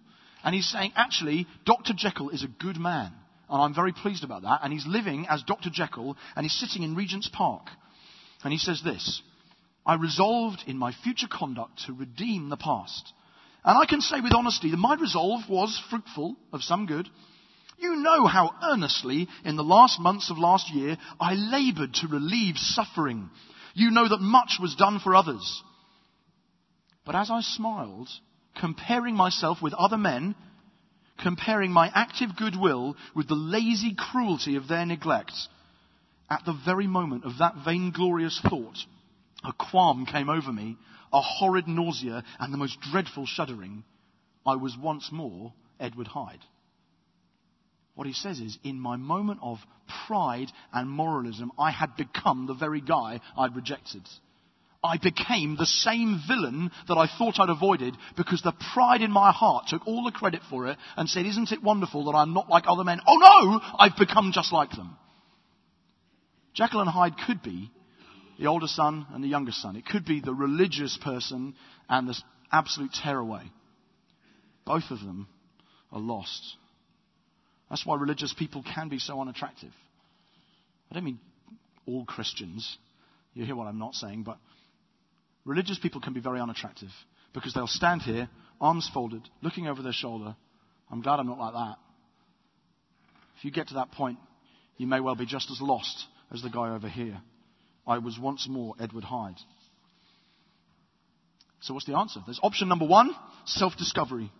and 0.43 0.53
he's 0.53 0.69
saying, 0.69 0.93
actually, 0.95 1.47
Dr. 1.65 1.93
Jekyll 1.95 2.29
is 2.29 2.43
a 2.43 2.47
good 2.47 2.77
man. 2.77 3.11
And 3.49 3.61
I'm 3.61 3.73
very 3.73 3.91
pleased 3.91 4.23
about 4.23 4.43
that. 4.43 4.59
And 4.63 4.71
he's 4.71 4.85
living 4.85 5.25
as 5.27 5.41
Dr. 5.43 5.69
Jekyll, 5.71 6.15
and 6.35 6.45
he's 6.45 6.59
sitting 6.59 6.83
in 6.83 6.95
Regent's 6.95 7.29
Park. 7.31 7.63
And 8.43 8.53
he 8.53 8.59
says 8.59 8.81
this 8.83 9.21
I 9.85 9.95
resolved 9.95 10.63
in 10.67 10.77
my 10.77 10.93
future 11.03 11.27
conduct 11.29 11.85
to 11.85 11.93
redeem 11.93 12.49
the 12.49 12.57
past. 12.57 13.11
And 13.65 13.77
I 13.77 13.85
can 13.85 14.01
say 14.01 14.21
with 14.21 14.33
honesty 14.33 14.71
that 14.71 14.77
my 14.77 14.95
resolve 14.95 15.41
was 15.49 15.81
fruitful 15.89 16.35
of 16.53 16.61
some 16.61 16.85
good. 16.85 17.09
You 17.77 17.95
know 17.95 18.25
how 18.27 18.51
earnestly 18.63 19.27
in 19.43 19.55
the 19.55 19.63
last 19.63 19.99
months 19.99 20.29
of 20.29 20.37
last 20.37 20.73
year 20.73 20.97
I 21.19 21.33
labored 21.33 21.93
to 21.95 22.07
relieve 22.07 22.57
suffering. 22.57 23.29
You 23.73 23.91
know 23.91 24.07
that 24.07 24.21
much 24.21 24.57
was 24.61 24.75
done 24.75 24.99
for 24.99 25.15
others. 25.15 25.63
But 27.05 27.15
as 27.15 27.31
I 27.31 27.41
smiled, 27.41 28.09
comparing 28.59 29.15
myself 29.15 29.61
with 29.61 29.73
other 29.73 29.97
men, 29.97 30.35
comparing 31.17 31.71
my 31.71 31.91
active 31.93 32.35
goodwill 32.35 32.95
with 33.15 33.27
the 33.27 33.35
lazy 33.35 33.95
cruelty 33.95 34.55
of 34.55 34.67
their 34.67 34.85
neglect, 34.85 35.33
at 36.29 36.45
the 36.45 36.57
very 36.65 36.87
moment 36.87 37.25
of 37.25 37.39
that 37.39 37.55
vainglorious 37.65 38.39
thought, 38.47 38.77
a 39.43 39.53
qualm 39.53 40.05
came 40.05 40.29
over 40.29 40.51
me, 40.51 40.77
a 41.11 41.21
horrid 41.21 41.67
nausea, 41.67 42.23
and 42.39 42.53
the 42.53 42.57
most 42.57 42.79
dreadful 42.81 43.25
shuddering. 43.25 43.83
I 44.45 44.55
was 44.55 44.77
once 44.77 45.11
more 45.11 45.53
Edward 45.79 46.07
Hyde. 46.07 46.43
What 47.99 48.07
he 48.07 48.13
says 48.13 48.39
is, 48.39 48.57
in 48.63 48.79
my 48.79 48.95
moment 48.95 49.41
of 49.43 49.57
pride 50.07 50.49
and 50.71 50.89
moralism, 50.89 51.51
I 51.59 51.69
had 51.69 51.97
become 51.97 52.45
the 52.45 52.53
very 52.53 52.79
guy 52.79 53.19
I'd 53.37 53.57
rejected. 53.57 54.03
I 54.81 54.95
became 54.95 55.57
the 55.57 55.65
same 55.65 56.21
villain 56.25 56.71
that 56.87 56.97
I 56.97 57.07
thought 57.17 57.41
I'd 57.41 57.49
avoided 57.49 57.97
because 58.15 58.41
the 58.41 58.55
pride 58.73 59.01
in 59.01 59.11
my 59.11 59.33
heart 59.33 59.67
took 59.67 59.85
all 59.85 60.05
the 60.05 60.13
credit 60.13 60.43
for 60.49 60.67
it 60.67 60.77
and 60.95 61.09
said, 61.09 61.25
Isn't 61.25 61.51
it 61.51 61.61
wonderful 61.61 62.05
that 62.05 62.17
I'm 62.17 62.33
not 62.33 62.47
like 62.47 62.63
other 62.67 62.85
men? 62.85 63.01
Oh 63.05 63.17
no! 63.17 63.59
I've 63.77 63.97
become 63.97 64.31
just 64.33 64.53
like 64.53 64.71
them. 64.71 64.95
Jekyll 66.53 66.79
and 66.79 66.89
Hyde 66.89 67.15
could 67.27 67.43
be 67.43 67.69
the 68.39 68.47
older 68.47 68.67
son 68.67 69.07
and 69.11 69.21
the 69.21 69.27
younger 69.27 69.51
son. 69.51 69.75
It 69.75 69.85
could 69.85 70.05
be 70.05 70.21
the 70.21 70.33
religious 70.33 70.97
person 71.03 71.53
and 71.89 72.07
the 72.07 72.17
absolute 72.49 72.93
tearaway. 73.03 73.51
Both 74.65 74.89
of 74.89 75.01
them 75.01 75.27
are 75.91 75.99
lost. 75.99 76.55
That's 77.69 77.85
why 77.85 77.97
religious 77.97 78.33
people 78.33 78.63
can 78.63 78.89
be 78.89 78.99
so 78.99 79.21
unattractive. 79.21 79.71
I 80.89 80.95
don't 80.95 81.03
mean 81.03 81.19
all 81.85 82.05
Christians. 82.05 82.77
You 83.33 83.45
hear 83.45 83.55
what 83.55 83.67
I'm 83.67 83.79
not 83.79 83.93
saying, 83.93 84.23
but 84.23 84.37
religious 85.45 85.77
people 85.79 86.01
can 86.01 86.13
be 86.13 86.19
very 86.19 86.39
unattractive 86.39 86.89
because 87.33 87.53
they'll 87.53 87.67
stand 87.67 88.01
here, 88.01 88.27
arms 88.59 88.89
folded, 88.91 89.21
looking 89.41 89.67
over 89.67 89.81
their 89.81 89.93
shoulder. 89.93 90.35
I'm 90.91 91.01
glad 91.01 91.19
I'm 91.19 91.27
not 91.27 91.37
like 91.37 91.53
that. 91.53 91.75
If 93.37 93.45
you 93.45 93.51
get 93.51 93.67
to 93.69 93.75
that 93.75 93.91
point, 93.91 94.17
you 94.77 94.87
may 94.87 94.99
well 94.99 95.15
be 95.15 95.25
just 95.25 95.51
as 95.51 95.61
lost 95.61 96.05
as 96.33 96.41
the 96.41 96.49
guy 96.49 96.73
over 96.73 96.89
here. 96.89 97.21
I 97.85 97.99
was 97.99 98.19
once 98.19 98.47
more 98.49 98.75
Edward 98.79 99.03
Hyde. 99.03 99.37
So, 101.61 101.73
what's 101.73 101.85
the 101.85 101.97
answer? 101.97 102.21
There's 102.25 102.39
option 102.41 102.69
number 102.69 102.85
one 102.85 103.13
self 103.45 103.75
discovery. 103.77 104.31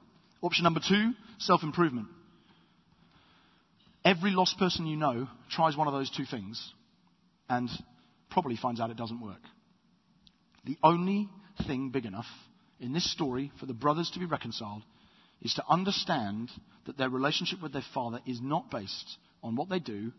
Option 0.41 0.63
number 0.63 0.79
two 0.87 1.13
self 1.37 1.63
improvement. 1.63 2.07
Every 4.05 4.31
lost 4.31 4.57
person 4.57 4.85
you 4.85 4.95
know 4.95 5.27
tries 5.49 5.75
one 5.75 5.88
of 5.88 5.93
those 5.93 6.09
two 6.09 6.25
things 6.25 6.73
and 7.49 7.69
probably 8.29 8.55
finds 8.55 8.79
out 8.79 8.89
it 8.89 8.97
doesn't 8.97 9.21
work. 9.21 9.41
The 10.65 10.77
only 10.83 11.29
thing 11.67 11.89
big 11.89 12.05
enough 12.05 12.27
in 12.79 12.93
this 12.93 13.12
story 13.12 13.51
for 13.59 13.65
the 13.65 13.73
brothers 13.73 14.09
to 14.12 14.19
be 14.19 14.25
reconciled 14.25 14.83
is 15.41 15.53
to 15.55 15.63
understand 15.69 16.49
that 16.85 16.97
their 16.97 17.09
relationship 17.09 17.62
with 17.62 17.73
their 17.73 17.83
father 17.93 18.19
is 18.25 18.39
not 18.41 18.71
based 18.71 19.17
on 19.43 19.55
what 19.55 19.69
they 19.69 19.79
do, 19.79 20.12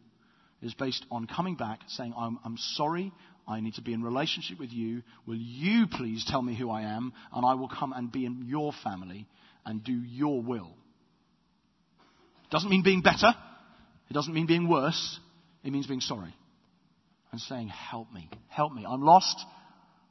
is 0.62 0.74
based 0.74 1.04
on 1.10 1.26
coming 1.26 1.56
back, 1.56 1.80
saying, 1.88 2.12
I'm, 2.16 2.38
I'm 2.44 2.56
sorry, 2.58 3.12
I 3.46 3.60
need 3.60 3.74
to 3.74 3.82
be 3.82 3.92
in 3.92 4.02
relationship 4.02 4.58
with 4.58 4.70
you. 4.70 5.02
Will 5.26 5.36
you 5.36 5.86
please 5.90 6.24
tell 6.26 6.42
me 6.42 6.54
who 6.54 6.70
I 6.70 6.82
am? 6.82 7.12
And 7.32 7.44
I 7.44 7.54
will 7.54 7.68
come 7.68 7.92
and 7.92 8.12
be 8.12 8.24
in 8.24 8.44
your 8.46 8.72
family 8.84 9.26
and 9.64 9.82
do 9.82 9.92
your 9.92 10.42
will. 10.42 10.74
Doesn't 12.50 12.70
mean 12.70 12.82
being 12.82 13.02
better. 13.02 13.34
It 14.10 14.14
doesn't 14.14 14.34
mean 14.34 14.46
being 14.46 14.68
worse. 14.68 15.18
It 15.62 15.72
means 15.72 15.86
being 15.86 16.00
sorry. 16.00 16.34
And 17.32 17.40
saying, 17.40 17.68
help 17.68 18.12
me. 18.12 18.28
Help 18.48 18.74
me. 18.74 18.84
I'm 18.86 19.02
lost. 19.02 19.38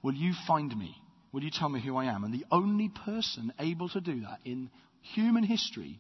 Will 0.01 0.13
you 0.13 0.33
find 0.47 0.75
me? 0.75 0.95
Will 1.33 1.43
you 1.43 1.51
tell 1.51 1.69
me 1.69 1.81
who 1.81 1.97
I 1.97 2.05
am? 2.05 2.23
And 2.23 2.33
the 2.33 2.45
only 2.49 2.89
person 2.89 3.53
able 3.59 3.89
to 3.89 4.01
do 4.01 4.21
that 4.21 4.39
in 4.45 4.69
human 5.01 5.43
history 5.43 5.99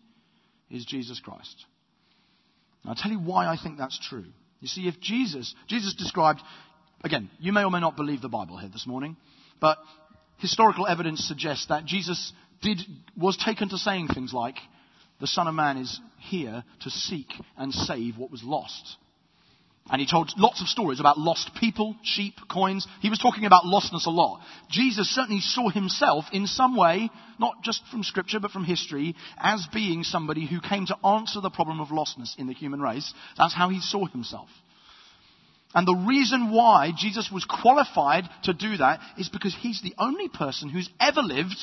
is 0.71 0.85
Jesus 0.85 1.19
Christ. 1.19 1.65
I'll 2.85 2.95
tell 2.95 3.11
you 3.11 3.19
why 3.19 3.45
I 3.47 3.57
think 3.61 3.77
that's 3.77 3.99
true. 4.07 4.25
You 4.61 4.67
see, 4.67 4.87
if 4.87 4.99
Jesus, 4.99 5.53
Jesus 5.67 5.93
described, 5.95 6.39
again, 7.03 7.29
you 7.39 7.51
may 7.51 7.63
or 7.63 7.71
may 7.71 7.79
not 7.81 7.97
believe 7.97 8.21
the 8.21 8.29
Bible 8.29 8.57
here 8.57 8.69
this 8.69 8.87
morning, 8.87 9.17
but 9.59 9.77
historical 10.37 10.87
evidence 10.87 11.27
suggests 11.27 11.67
that 11.67 11.85
Jesus 11.85 12.31
did, 12.61 12.79
was 13.17 13.37
taken 13.37 13.69
to 13.69 13.77
saying 13.77 14.07
things 14.07 14.33
like, 14.33 14.55
the 15.19 15.27
Son 15.27 15.47
of 15.47 15.55
Man 15.55 15.77
is 15.77 15.99
here 16.17 16.63
to 16.81 16.89
seek 16.89 17.27
and 17.57 17.73
save 17.73 18.17
what 18.17 18.31
was 18.31 18.43
lost. 18.43 18.97
And 19.91 19.99
he 19.99 20.07
told 20.07 20.31
lots 20.37 20.61
of 20.61 20.67
stories 20.67 20.99
about 20.99 21.17
lost 21.17 21.51
people, 21.59 21.95
sheep, 22.03 22.35
coins. 22.49 22.85
He 23.01 23.09
was 23.09 23.17
talking 23.17 23.45
about 23.45 23.63
lostness 23.63 24.05
a 24.05 24.11
lot. 24.11 24.39
Jesus 24.69 25.09
certainly 25.09 25.41
saw 25.41 25.69
himself 25.69 26.25
in 26.31 26.45
some 26.45 26.77
way, 26.77 27.09
not 27.39 27.63
just 27.63 27.81
from 27.89 28.03
scripture, 28.03 28.39
but 28.39 28.51
from 28.51 28.65
history, 28.65 29.15
as 29.39 29.67
being 29.73 30.03
somebody 30.03 30.45
who 30.45 30.61
came 30.61 30.85
to 30.85 31.05
answer 31.05 31.41
the 31.41 31.49
problem 31.49 31.79
of 31.79 31.87
lostness 31.87 32.37
in 32.37 32.45
the 32.45 32.53
human 32.53 32.81
race. 32.81 33.11
That's 33.35 33.55
how 33.55 33.69
he 33.69 33.81
saw 33.81 34.05
himself. 34.05 34.49
And 35.73 35.87
the 35.87 36.05
reason 36.07 36.51
why 36.51 36.91
Jesus 36.95 37.31
was 37.31 37.45
qualified 37.45 38.25
to 38.43 38.53
do 38.53 38.77
that 38.77 38.99
is 39.17 39.29
because 39.29 39.55
he's 39.59 39.81
the 39.81 39.95
only 39.97 40.29
person 40.29 40.69
who's 40.69 40.89
ever 40.99 41.21
lived 41.21 41.57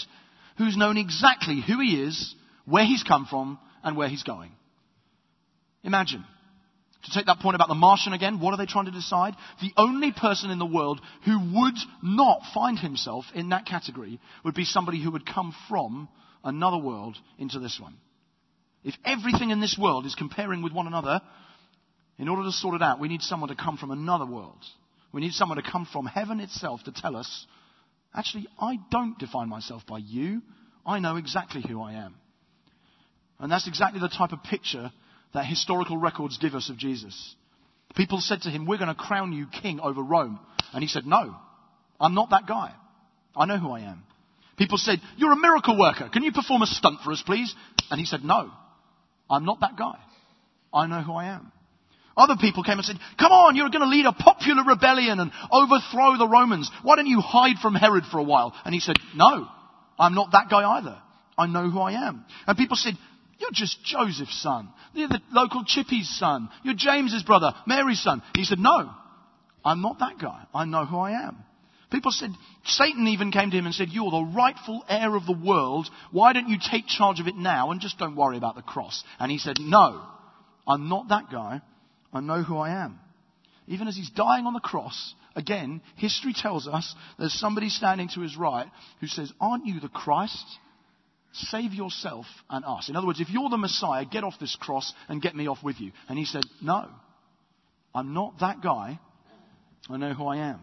who's 0.59 0.77
known 0.77 0.97
exactly 0.97 1.63
who 1.67 1.81
he 1.81 2.03
is, 2.03 2.35
where 2.67 2.85
he's 2.85 3.03
come 3.03 3.27
from, 3.27 3.59
and 3.83 3.97
where 3.97 4.09
he's 4.09 4.23
going. 4.23 4.53
Imagine 5.83 6.25
to 7.07 7.13
take 7.13 7.27
that 7.27 7.39
point 7.39 7.55
about 7.55 7.69
the 7.69 7.75
Martian 7.75 8.13
again, 8.13 8.41
what 8.41 8.53
are 8.53 8.57
they 8.57 8.67
trying 8.67 8.87
to 8.87 8.91
decide? 8.91 9.35
The 9.61 9.73
only 9.77 10.13
person 10.13 10.51
in 10.51 10.59
the 10.59 10.67
world 10.67 11.01
who 11.25 11.39
would 11.55 11.77
not 12.03 12.41
find 12.53 12.79
himself 12.79 13.25
in 13.35 13.51
that 13.51 13.65
category 13.65 14.21
would 14.45 14.55
be 14.55 14.65
somebody 14.65 15.01
who 15.01 15.13
would 15.13 15.25
come 15.25 15.55
from 15.69 16.09
another 16.43 16.79
world 16.79 17.17
into 17.39 17.61
this 17.61 17.79
one. 17.81 17.95
If 18.83 18.95
everything 19.05 19.51
in 19.51 19.61
this 19.61 19.79
world 19.81 20.05
is 20.05 20.17
comparing 20.17 20.63
with 20.63 20.73
one 20.73 20.89
another, 20.89 21.21
in 22.19 22.29
order 22.29 22.43
to 22.43 22.53
sort 22.53 22.75
it 22.75 22.83
out, 22.83 23.01
we 23.01 23.09
need 23.09 23.23
someone 23.23 23.51
to 23.51 23.57
come 23.57 23.77
from 23.77 23.93
another 23.93 24.27
world. 24.27 24.65
We 25.13 25.21
need 25.21 25.33
someone 25.33 25.63
to 25.63 25.71
come 25.71 25.87
from 25.87 26.07
heaven 26.07 26.41
itself 26.41 26.83
to 26.85 26.93
tell 26.93 27.17
us, 27.17 27.47
actually, 28.15 28.49
I 28.59 28.79
don't 28.91 29.19
define 29.19 29.49
myself 29.49 29.87
by 29.87 29.99
you. 29.99 30.43
I 30.85 30.99
know 30.99 31.17
exactly 31.17 31.63
who 31.67 31.81
I 31.81 31.95
am. 31.95 32.17
And 33.39 33.51
that's 33.51 33.69
exactly 33.69 34.01
the 34.01 34.09
type 34.09 34.33
of 34.33 34.43
picture 34.43 34.91
that 35.35 35.45
historical 35.45 35.99
records 35.99 36.39
give 36.39 36.55
us 36.55 36.71
of 36.71 36.79
Jesus. 36.79 37.35
People 37.95 38.21
said 38.21 38.43
to 38.43 38.51
him, 38.51 38.67
We're 38.67 38.79
going 38.79 38.89
to 38.89 38.95
crown 38.95 39.33
you 39.33 39.47
king 39.63 39.81
over 39.81 40.03
Rome. 40.03 40.39
And 40.73 40.83
he 40.83 40.89
said, 40.89 41.07
No, 41.07 41.35
I'm 42.01 42.15
not 42.15 42.31
that 42.31 42.47
guy. 42.47 42.75
I 43.35 43.47
know 43.47 43.59
who 43.59 43.71
I 43.71 43.81
am. 43.81 44.03
People 44.57 44.79
said, 44.79 44.99
You're 45.17 45.33
a 45.33 45.37
miracle 45.37 45.79
worker. 45.79 46.09
Can 46.13 46.23
you 46.23 46.33
perform 46.33 46.63
a 46.63 46.67
stunt 46.67 47.01
for 47.05 47.13
us, 47.13 47.23
please? 47.25 47.55
And 47.91 48.01
he 48.01 48.07
said, 48.07 48.25
No, 48.25 48.51
I'm 49.31 49.45
not 49.45 49.61
that 49.61 49.77
guy. 49.77 49.99
I 50.73 50.87
know 50.87 51.03
who 51.03 51.13
I 51.13 51.27
am. 51.27 51.53
Other 52.17 52.37
people 52.41 52.63
came 52.63 52.79
and 52.79 52.85
said, 52.85 52.97
Come 53.19 53.33
on, 53.33 53.57
you're 53.57 53.69
going 53.69 53.83
to 53.83 53.89
lead 53.89 54.07
a 54.07 54.13
popular 54.13 54.65
rebellion 54.65 55.21
and 55.21 55.31
overthrow 55.51 56.17
the 56.17 56.29
Romans. 56.29 56.71
Why 56.83 56.97
don't 56.97 57.07
you 57.07 57.21
hide 57.21 57.57
from 57.61 57.75
Herod 57.75 58.05
for 58.11 58.19
a 58.19 58.23
while? 58.23 58.55
And 58.65 58.75
he 58.75 58.81
said, 58.81 58.97
No, 59.15 59.47
I'm 59.99 60.15
not 60.15 60.33
that 60.33 60.49
guy 60.51 60.79
either. 60.79 60.99
I 61.37 61.47
know 61.47 61.69
who 61.69 61.79
I 61.79 62.09
am. 62.09 62.25
And 62.47 62.57
people 62.57 62.79
said, 62.79 62.95
you're 63.39 63.51
just 63.53 63.85
Joseph's 63.85 64.41
son. 64.43 64.69
You're 64.95 65.09
the 65.09 65.21
local 65.33 65.65
Chippy's 65.65 66.09
son. 66.19 66.49
You're 66.63 66.75
James's 66.75 67.23
brother, 67.23 67.53
Mary's 67.67 68.03
son. 68.03 68.23
He 68.35 68.45
said, 68.45 68.59
No, 68.59 68.91
I'm 69.65 69.83
not 69.83 69.99
that 69.99 70.19
guy. 70.19 70.45
I 70.55 70.65
know 70.65 70.85
who 70.85 70.99
I 70.99 71.27
am. 71.27 71.39
People 71.91 72.11
said, 72.11 72.31
Satan 72.65 73.07
even 73.09 73.31
came 73.31 73.51
to 73.51 73.57
him 73.57 73.67
and 73.67 73.75
said, 73.75 73.91
You're 73.91 74.11
the 74.11 74.33
rightful 74.35 74.85
heir 74.89 75.15
of 75.15 75.27
the 75.27 75.39
world. 75.39 75.89
Why 76.11 76.33
don't 76.33 76.49
you 76.49 76.59
take 76.59 76.87
charge 76.87 77.21
of 77.21 77.29
it 77.29 77.37
now 77.37 77.71
and 77.71 77.81
just 77.81 77.99
don't 77.99 78.17
worry 78.17 78.37
about 78.37 78.57
the 78.57 78.63
cross? 78.63 79.05
And 79.19 79.31
he 79.31 79.39
said, 79.39 79.57
No, 79.61 80.03
I'm 80.67 80.89
not 80.89 81.09
that 81.09 81.31
guy. 81.31 81.61
I 82.13 82.21
know 82.21 82.43
who 82.43 82.57
I 82.57 82.85
am. 82.85 82.99
Even 83.69 83.89
as 83.89 83.97
he's 83.97 84.11
dying 84.11 84.47
on 84.47 84.55
the 84.55 84.61
cross, 84.61 85.15
again, 85.35 85.81
history 85.97 86.33
tells 86.33 86.67
us 86.67 86.95
there's 87.19 87.39
somebody 87.39 87.69
standing 87.69 88.09
to 88.15 88.21
his 88.21 88.37
right 88.37 88.67
who 89.01 89.07
says, 89.07 89.33
Aren't 89.41 89.67
you 89.67 89.79
the 89.79 89.89
Christ? 89.89 90.45
Save 91.33 91.75
yourself 91.75 92.27
and 92.49 92.65
us. 92.65 92.89
In 92.89 92.97
other 92.97 93.07
words, 93.07 93.21
if 93.21 93.29
you're 93.29 93.51
the 93.51 93.59
Messiah, 93.59 94.05
get 94.05 94.25
off 94.25 94.35
this 94.41 94.57
cross 94.59 94.93
and 95.09 95.21
get 95.21 95.37
me 95.37 95.49
off 95.49 95.63
with 95.63 95.81
you. 95.81 95.93
And 96.09 96.19
he 96.19 96.25
said, 96.25 96.45
No, 96.63 96.89
I'm 97.95 98.15
not 98.15 98.41
that 98.41 98.63
guy. 98.63 98.99
I 99.89 99.97
know 99.97 100.15
who 100.15 100.27
I 100.27 100.39
am. 100.39 100.61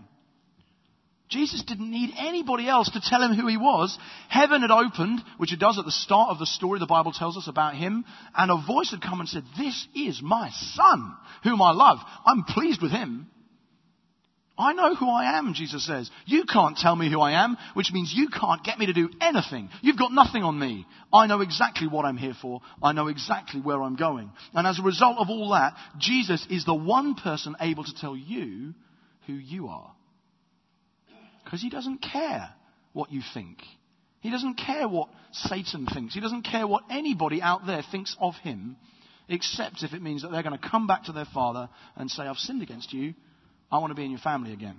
Jesus 1.30 1.64
didn't 1.64 1.90
need 1.90 2.14
anybody 2.18 2.68
else 2.68 2.92
to 2.92 3.02
tell 3.02 3.24
him 3.24 3.34
who 3.34 3.48
he 3.48 3.58
was. 3.58 3.98
Heaven 4.30 4.62
had 4.62 4.70
opened, 4.70 5.20
which 5.38 5.52
it 5.52 5.60
does 5.60 5.80
at 5.80 5.86
the 5.86 5.92
start 5.92 6.30
of 6.30 6.38
the 6.38 6.46
story 6.46 6.80
the 6.80 6.86
Bible 6.86 7.12
tells 7.12 7.38
us 7.38 7.48
about 7.48 7.76
him, 7.76 8.06
and 8.38 8.52
a 8.52 8.64
voice 8.68 8.92
had 8.92 9.02
come 9.02 9.20
and 9.20 9.28
said, 9.28 9.44
This 9.58 9.88
is 9.96 10.22
my 10.22 10.52
son, 10.52 11.16
whom 11.44 11.62
I 11.62 11.72
love. 11.72 11.98
I'm 12.26 12.44
pleased 12.44 12.84
with 12.84 12.92
him. 12.92 13.28
I 14.56 14.74
know 14.74 14.94
who 14.94 15.10
I 15.10 15.40
am, 15.40 15.56
Jesus 15.56 15.86
says. 15.86 16.12
You 16.28 16.46
can't 16.46 16.78
tell 16.78 16.96
me 16.96 17.10
who 17.10 17.20
I 17.20 17.44
am, 17.44 17.58
which 17.74 17.92
means 17.92 18.14
you 18.14 18.30
can't 18.30 18.64
get 18.64 18.78
me 18.78 18.86
to 18.86 18.94
do 18.94 19.10
anything. 19.20 19.70
You've 19.82 19.98
got 19.98 20.12
nothing 20.12 20.44
on 20.44 20.60
me. 20.60 20.86
I 21.12 21.26
know 21.26 21.42
exactly 21.42 21.88
what 21.88 22.06
I'm 22.06 22.18
here 22.18 22.36
for. 22.40 22.62
I 22.82 22.92
know 22.92 23.08
exactly 23.08 23.62
where 23.62 23.82
I'm 23.82 23.96
going. 23.96 24.32
And 24.54 24.68
as 24.68 24.78
a 24.78 24.84
result 24.84 25.18
of 25.18 25.32
all 25.32 25.50
that, 25.52 25.74
Jesus 25.98 26.46
is 26.52 26.66
the 26.66 26.76
one 26.76 27.16
person 27.16 27.56
able 27.60 27.84
to 27.84 27.96
tell 27.96 28.16
you 28.16 28.76
who 29.26 29.34
you 29.34 29.70
are. 29.70 29.92
Because 31.44 31.62
he 31.62 31.72
doesn't 31.72 32.04
care 32.04 32.50
what 32.94 33.12
you 33.12 33.22
think. 33.34 33.58
He 34.22 34.30
doesn't 34.30 34.56
care 34.56 34.88
what 34.88 35.10
Satan 35.32 35.88
thinks. 35.88 36.14
He 36.14 36.22
doesn't 36.22 36.44
care 36.44 36.68
what 36.68 36.84
anybody 36.92 37.42
out 37.42 37.66
there 37.66 37.84
thinks 37.92 38.16
of 38.20 38.36
him, 38.36 38.78
except 39.28 39.82
if 39.82 39.94
it 39.94 40.02
means 40.02 40.22
that 40.22 40.32
they're 40.32 40.44
going 40.44 40.58
to 40.58 40.70
come 40.70 40.86
back 40.86 41.06
to 41.06 41.12
their 41.12 41.28
father 41.34 41.70
and 41.96 42.10
say, 42.10 42.24
I've 42.24 42.38
sinned 42.38 42.62
against 42.62 42.94
you. 42.94 43.16
I 43.74 43.80
want 43.80 43.90
to 43.90 43.96
be 43.96 44.06
in 44.06 44.12
your 44.12 44.20
family 44.20 44.54
again. 44.54 44.78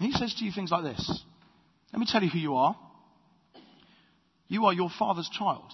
And 0.00 0.12
he 0.12 0.12
says 0.12 0.34
to 0.34 0.44
you 0.44 0.50
things 0.50 0.72
like 0.72 0.82
this 0.82 1.22
Let 1.92 2.00
me 2.00 2.06
tell 2.10 2.20
you 2.20 2.28
who 2.28 2.38
you 2.40 2.56
are. 2.56 2.76
You 4.48 4.66
are 4.66 4.72
your 4.72 4.90
father's 4.98 5.30
child. 5.30 5.70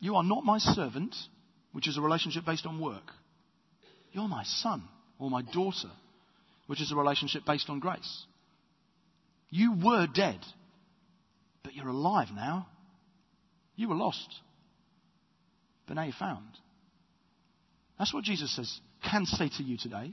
You 0.00 0.16
are 0.16 0.24
not 0.24 0.44
my 0.44 0.56
servant, 0.58 1.14
which 1.72 1.86
is 1.86 1.98
a 1.98 2.00
relationship 2.00 2.46
based 2.46 2.64
on 2.64 2.80
work. 2.80 3.12
You're 4.12 4.28
my 4.28 4.44
son 4.44 4.82
or 5.18 5.28
my 5.28 5.42
daughter, 5.42 5.90
which 6.66 6.80
is 6.80 6.90
a 6.90 6.96
relationship 6.96 7.42
based 7.46 7.68
on 7.68 7.80
grace. 7.80 8.24
You 9.50 9.74
were 9.74 10.06
dead, 10.12 10.40
but 11.62 11.74
you're 11.74 11.88
alive 11.88 12.28
now. 12.34 12.66
You 13.76 13.90
were 13.90 13.94
lost, 13.94 14.34
but 15.86 15.94
now 15.94 16.04
you're 16.04 16.14
found. 16.18 16.48
That's 17.98 18.14
what 18.14 18.24
Jesus 18.24 18.56
says 18.56 18.80
can 19.02 19.26
say 19.26 19.50
to 19.56 19.62
you 19.62 19.76
today. 19.76 20.12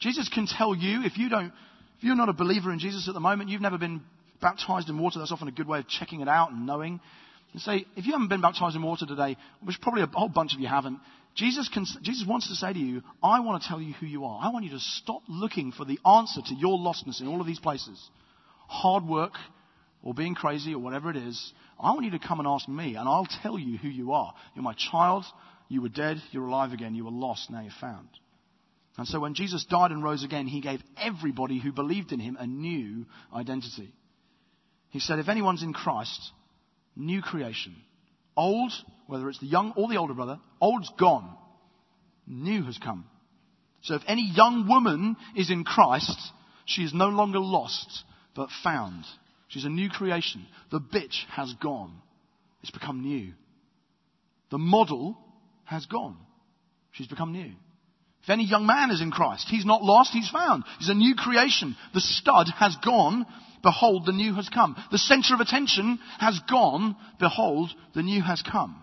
Jesus 0.00 0.28
can 0.28 0.46
tell 0.46 0.74
you 0.74 1.02
if 1.04 1.16
you 1.16 1.28
don't, 1.28 1.52
if 1.98 2.04
you're 2.04 2.16
not 2.16 2.28
a 2.28 2.34
believer 2.34 2.72
in 2.72 2.78
Jesus 2.78 3.08
at 3.08 3.14
the 3.14 3.20
moment, 3.20 3.48
you've 3.48 3.62
never 3.62 3.78
been 3.78 4.02
baptized 4.40 4.88
in 4.88 4.98
water. 4.98 5.18
That's 5.18 5.32
often 5.32 5.48
a 5.48 5.52
good 5.52 5.66
way 5.66 5.78
of 5.78 5.88
checking 5.88 6.20
it 6.20 6.28
out 6.28 6.50
and 6.50 6.66
knowing. 6.66 7.00
And 7.52 7.62
say, 7.62 7.86
if 7.96 8.04
you 8.04 8.12
haven't 8.12 8.28
been 8.28 8.42
baptized 8.42 8.76
in 8.76 8.82
water 8.82 9.06
today, 9.06 9.36
which 9.64 9.80
probably 9.80 10.02
a 10.02 10.06
whole 10.06 10.28
bunch 10.28 10.54
of 10.54 10.60
you 10.60 10.68
haven't, 10.68 11.00
Jesus, 11.34 11.68
can, 11.68 11.86
Jesus 12.02 12.26
wants 12.26 12.48
to 12.48 12.54
say 12.54 12.72
to 12.72 12.78
you, 12.78 13.02
I 13.22 13.40
want 13.40 13.62
to 13.62 13.68
tell 13.68 13.80
you 13.80 13.92
who 13.94 14.06
you 14.06 14.24
are. 14.24 14.40
I 14.42 14.50
want 14.50 14.64
you 14.64 14.72
to 14.72 14.80
stop 14.80 15.22
looking 15.28 15.70
for 15.70 15.84
the 15.84 15.98
answer 16.06 16.40
to 16.42 16.54
your 16.54 16.78
lostness 16.78 17.20
in 17.20 17.28
all 17.28 17.40
of 17.40 17.46
these 17.46 17.60
places. 17.60 17.98
Hard 18.68 19.04
work, 19.04 19.34
or 20.02 20.14
being 20.14 20.34
crazy, 20.34 20.72
or 20.74 20.78
whatever 20.78 21.10
it 21.10 21.16
is. 21.16 21.52
I 21.78 21.90
want 21.90 22.04
you 22.04 22.12
to 22.12 22.18
come 22.18 22.40
and 22.40 22.48
ask 22.48 22.68
me, 22.68 22.96
and 22.96 23.08
I'll 23.08 23.28
tell 23.42 23.58
you 23.58 23.76
who 23.76 23.88
you 23.88 24.12
are. 24.12 24.34
You're 24.54 24.64
my 24.64 24.74
child. 24.74 25.24
You 25.68 25.82
were 25.82 25.88
dead, 25.88 26.18
you're 26.30 26.46
alive 26.46 26.72
again. 26.72 26.94
You 26.94 27.04
were 27.04 27.10
lost, 27.10 27.50
now 27.50 27.60
you're 27.60 27.72
found. 27.80 28.08
And 28.96 29.06
so 29.06 29.20
when 29.20 29.34
Jesus 29.34 29.64
died 29.64 29.90
and 29.90 30.02
rose 30.02 30.24
again, 30.24 30.46
he 30.46 30.60
gave 30.60 30.80
everybody 30.96 31.58
who 31.58 31.72
believed 31.72 32.12
in 32.12 32.20
him 32.20 32.36
a 32.38 32.46
new 32.46 33.06
identity. 33.34 33.92
He 34.90 35.00
said, 35.00 35.18
if 35.18 35.28
anyone's 35.28 35.62
in 35.62 35.72
Christ, 35.72 36.30
new 36.94 37.20
creation. 37.20 37.76
Old, 38.36 38.72
whether 39.06 39.28
it's 39.28 39.40
the 39.40 39.46
young 39.46 39.72
or 39.76 39.88
the 39.88 39.96
older 39.96 40.14
brother, 40.14 40.38
old's 40.60 40.90
gone. 40.98 41.36
New 42.26 42.62
has 42.64 42.78
come. 42.78 43.04
So 43.82 43.94
if 43.94 44.02
any 44.06 44.30
young 44.34 44.66
woman 44.68 45.16
is 45.36 45.50
in 45.50 45.64
Christ, 45.64 46.18
she 46.64 46.82
is 46.82 46.94
no 46.94 47.08
longer 47.08 47.38
lost, 47.38 48.04
but 48.34 48.48
found. 48.64 49.04
She's 49.48 49.64
a 49.64 49.70
new 49.70 49.90
creation. 49.90 50.46
The 50.70 50.80
bitch 50.80 51.24
has 51.30 51.52
gone. 51.62 51.92
It's 52.62 52.72
become 52.72 53.02
new. 53.02 53.32
The 54.50 54.58
model 54.58 55.18
has 55.66 55.86
gone. 55.86 56.16
She's 56.92 57.06
become 57.06 57.32
new. 57.32 57.52
If 58.22 58.30
any 58.30 58.44
young 58.44 58.66
man 58.66 58.90
is 58.90 59.00
in 59.00 59.12
Christ, 59.12 59.46
he's 59.48 59.64
not 59.64 59.82
lost, 59.82 60.12
he's 60.12 60.28
found. 60.28 60.64
He's 60.78 60.88
a 60.88 60.94
new 60.94 61.14
creation. 61.14 61.76
The 61.94 62.00
stud 62.00 62.48
has 62.56 62.76
gone. 62.84 63.24
Behold, 63.62 64.06
the 64.06 64.12
new 64.12 64.34
has 64.34 64.48
come. 64.48 64.76
The 64.90 64.98
center 64.98 65.34
of 65.34 65.40
attention 65.40 65.98
has 66.18 66.40
gone. 66.50 66.96
Behold, 67.20 67.70
the 67.94 68.02
new 68.02 68.22
has 68.22 68.42
come. 68.42 68.82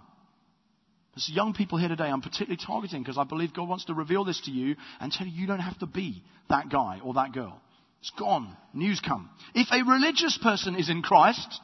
There's 1.16 1.30
young 1.30 1.54
people 1.54 1.78
here 1.78 1.90
today 1.90 2.06
I'm 2.06 2.22
particularly 2.22 2.58
targeting 2.58 3.04
because 3.04 3.18
I 3.18 3.24
believe 3.24 3.54
God 3.54 3.70
wants 3.70 3.86
to 3.86 3.94
reveal 3.94 4.24
this 4.24 4.42
to 4.46 4.52
you 4.52 4.76
and 5.00 5.12
tell 5.12 5.28
you 5.28 5.42
you 5.42 5.48
don't 5.48 5.60
have 5.60 5.78
to 5.80 5.86
be 5.86 6.24
that 6.50 6.70
guy 6.70 7.02
or 7.04 7.14
that 7.16 7.34
girl. 7.34 7.62
It's 8.00 8.12
gone. 8.18 8.56
News 8.74 9.00
come. 9.00 9.30
If 9.54 9.68
a 9.72 9.90
religious 9.90 10.38
person 10.42 10.76
is 10.76 10.90
in 10.90 11.02
Christ, 11.02 11.60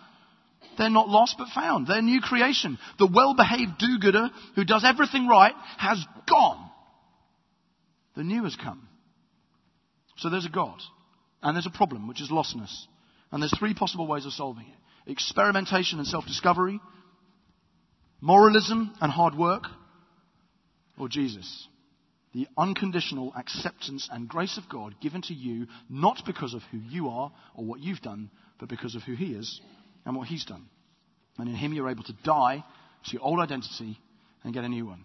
they're 0.79 0.89
not 0.89 1.09
lost 1.09 1.35
but 1.37 1.49
found. 1.49 1.87
They're 1.87 2.01
new 2.01 2.21
creation. 2.21 2.79
The 2.97 3.09
well-behaved 3.13 3.77
do-gooder 3.77 4.29
who 4.55 4.63
does 4.63 4.85
everything 4.85 5.27
right 5.27 5.53
has 5.77 6.03
gone. 6.27 6.71
The 8.15 8.23
new 8.23 8.45
has 8.45 8.55
come. 8.55 8.87
So 10.15 10.29
there's 10.29 10.45
a 10.45 10.49
God. 10.49 10.79
And 11.43 11.55
there's 11.55 11.67
a 11.67 11.77
problem, 11.77 12.07
which 12.07 12.21
is 12.21 12.31
lostness. 12.31 12.73
And 13.31 13.41
there's 13.41 13.57
three 13.59 13.73
possible 13.73 14.07
ways 14.07 14.25
of 14.25 14.31
solving 14.31 14.65
it. 14.65 15.11
Experimentation 15.11 15.99
and 15.99 16.07
self-discovery. 16.07 16.79
Moralism 18.21 18.93
and 19.01 19.11
hard 19.11 19.35
work. 19.35 19.63
Or 20.97 21.09
Jesus. 21.09 21.67
The 22.33 22.47
unconditional 22.57 23.33
acceptance 23.37 24.07
and 24.09 24.29
grace 24.29 24.57
of 24.57 24.69
God 24.69 24.95
given 25.01 25.23
to 25.23 25.33
you, 25.33 25.67
not 25.89 26.21
because 26.25 26.53
of 26.53 26.61
who 26.71 26.77
you 26.77 27.09
are 27.09 27.33
or 27.53 27.65
what 27.65 27.81
you've 27.81 28.01
done, 28.01 28.31
but 28.59 28.69
because 28.69 28.95
of 28.95 29.03
who 29.03 29.15
He 29.15 29.33
is 29.33 29.59
and 30.05 30.15
what 30.15 30.27
He's 30.27 30.45
done. 30.45 30.65
And 31.37 31.47
in 31.47 31.55
Him, 31.55 31.73
you're 31.73 31.89
able 31.89 32.03
to 32.03 32.13
die 32.23 32.63
to 33.05 33.13
your 33.13 33.21
old 33.21 33.39
identity 33.39 33.97
and 34.43 34.53
get 34.53 34.63
a 34.63 34.69
new 34.69 34.85
one. 34.85 35.03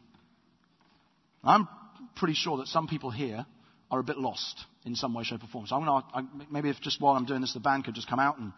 I'm 1.42 1.68
pretty 2.16 2.34
sure 2.34 2.58
that 2.58 2.68
some 2.68 2.88
people 2.88 3.10
here 3.10 3.44
are 3.90 4.00
a 4.00 4.04
bit 4.04 4.18
lost 4.18 4.64
in 4.84 4.94
some 4.94 5.14
way, 5.14 5.24
shape, 5.24 5.42
or 5.42 5.46
form. 5.48 5.66
So 5.66 5.76
I'm 5.76 5.84
going 5.84 6.02
to, 6.02 6.46
maybe 6.52 6.70
if 6.70 6.80
just 6.80 7.00
while 7.00 7.14
I'm 7.14 7.26
doing 7.26 7.40
this, 7.40 7.54
the 7.54 7.60
band 7.60 7.84
could 7.84 7.94
just 7.94 8.08
come 8.08 8.18
out 8.18 8.38
and 8.38 8.52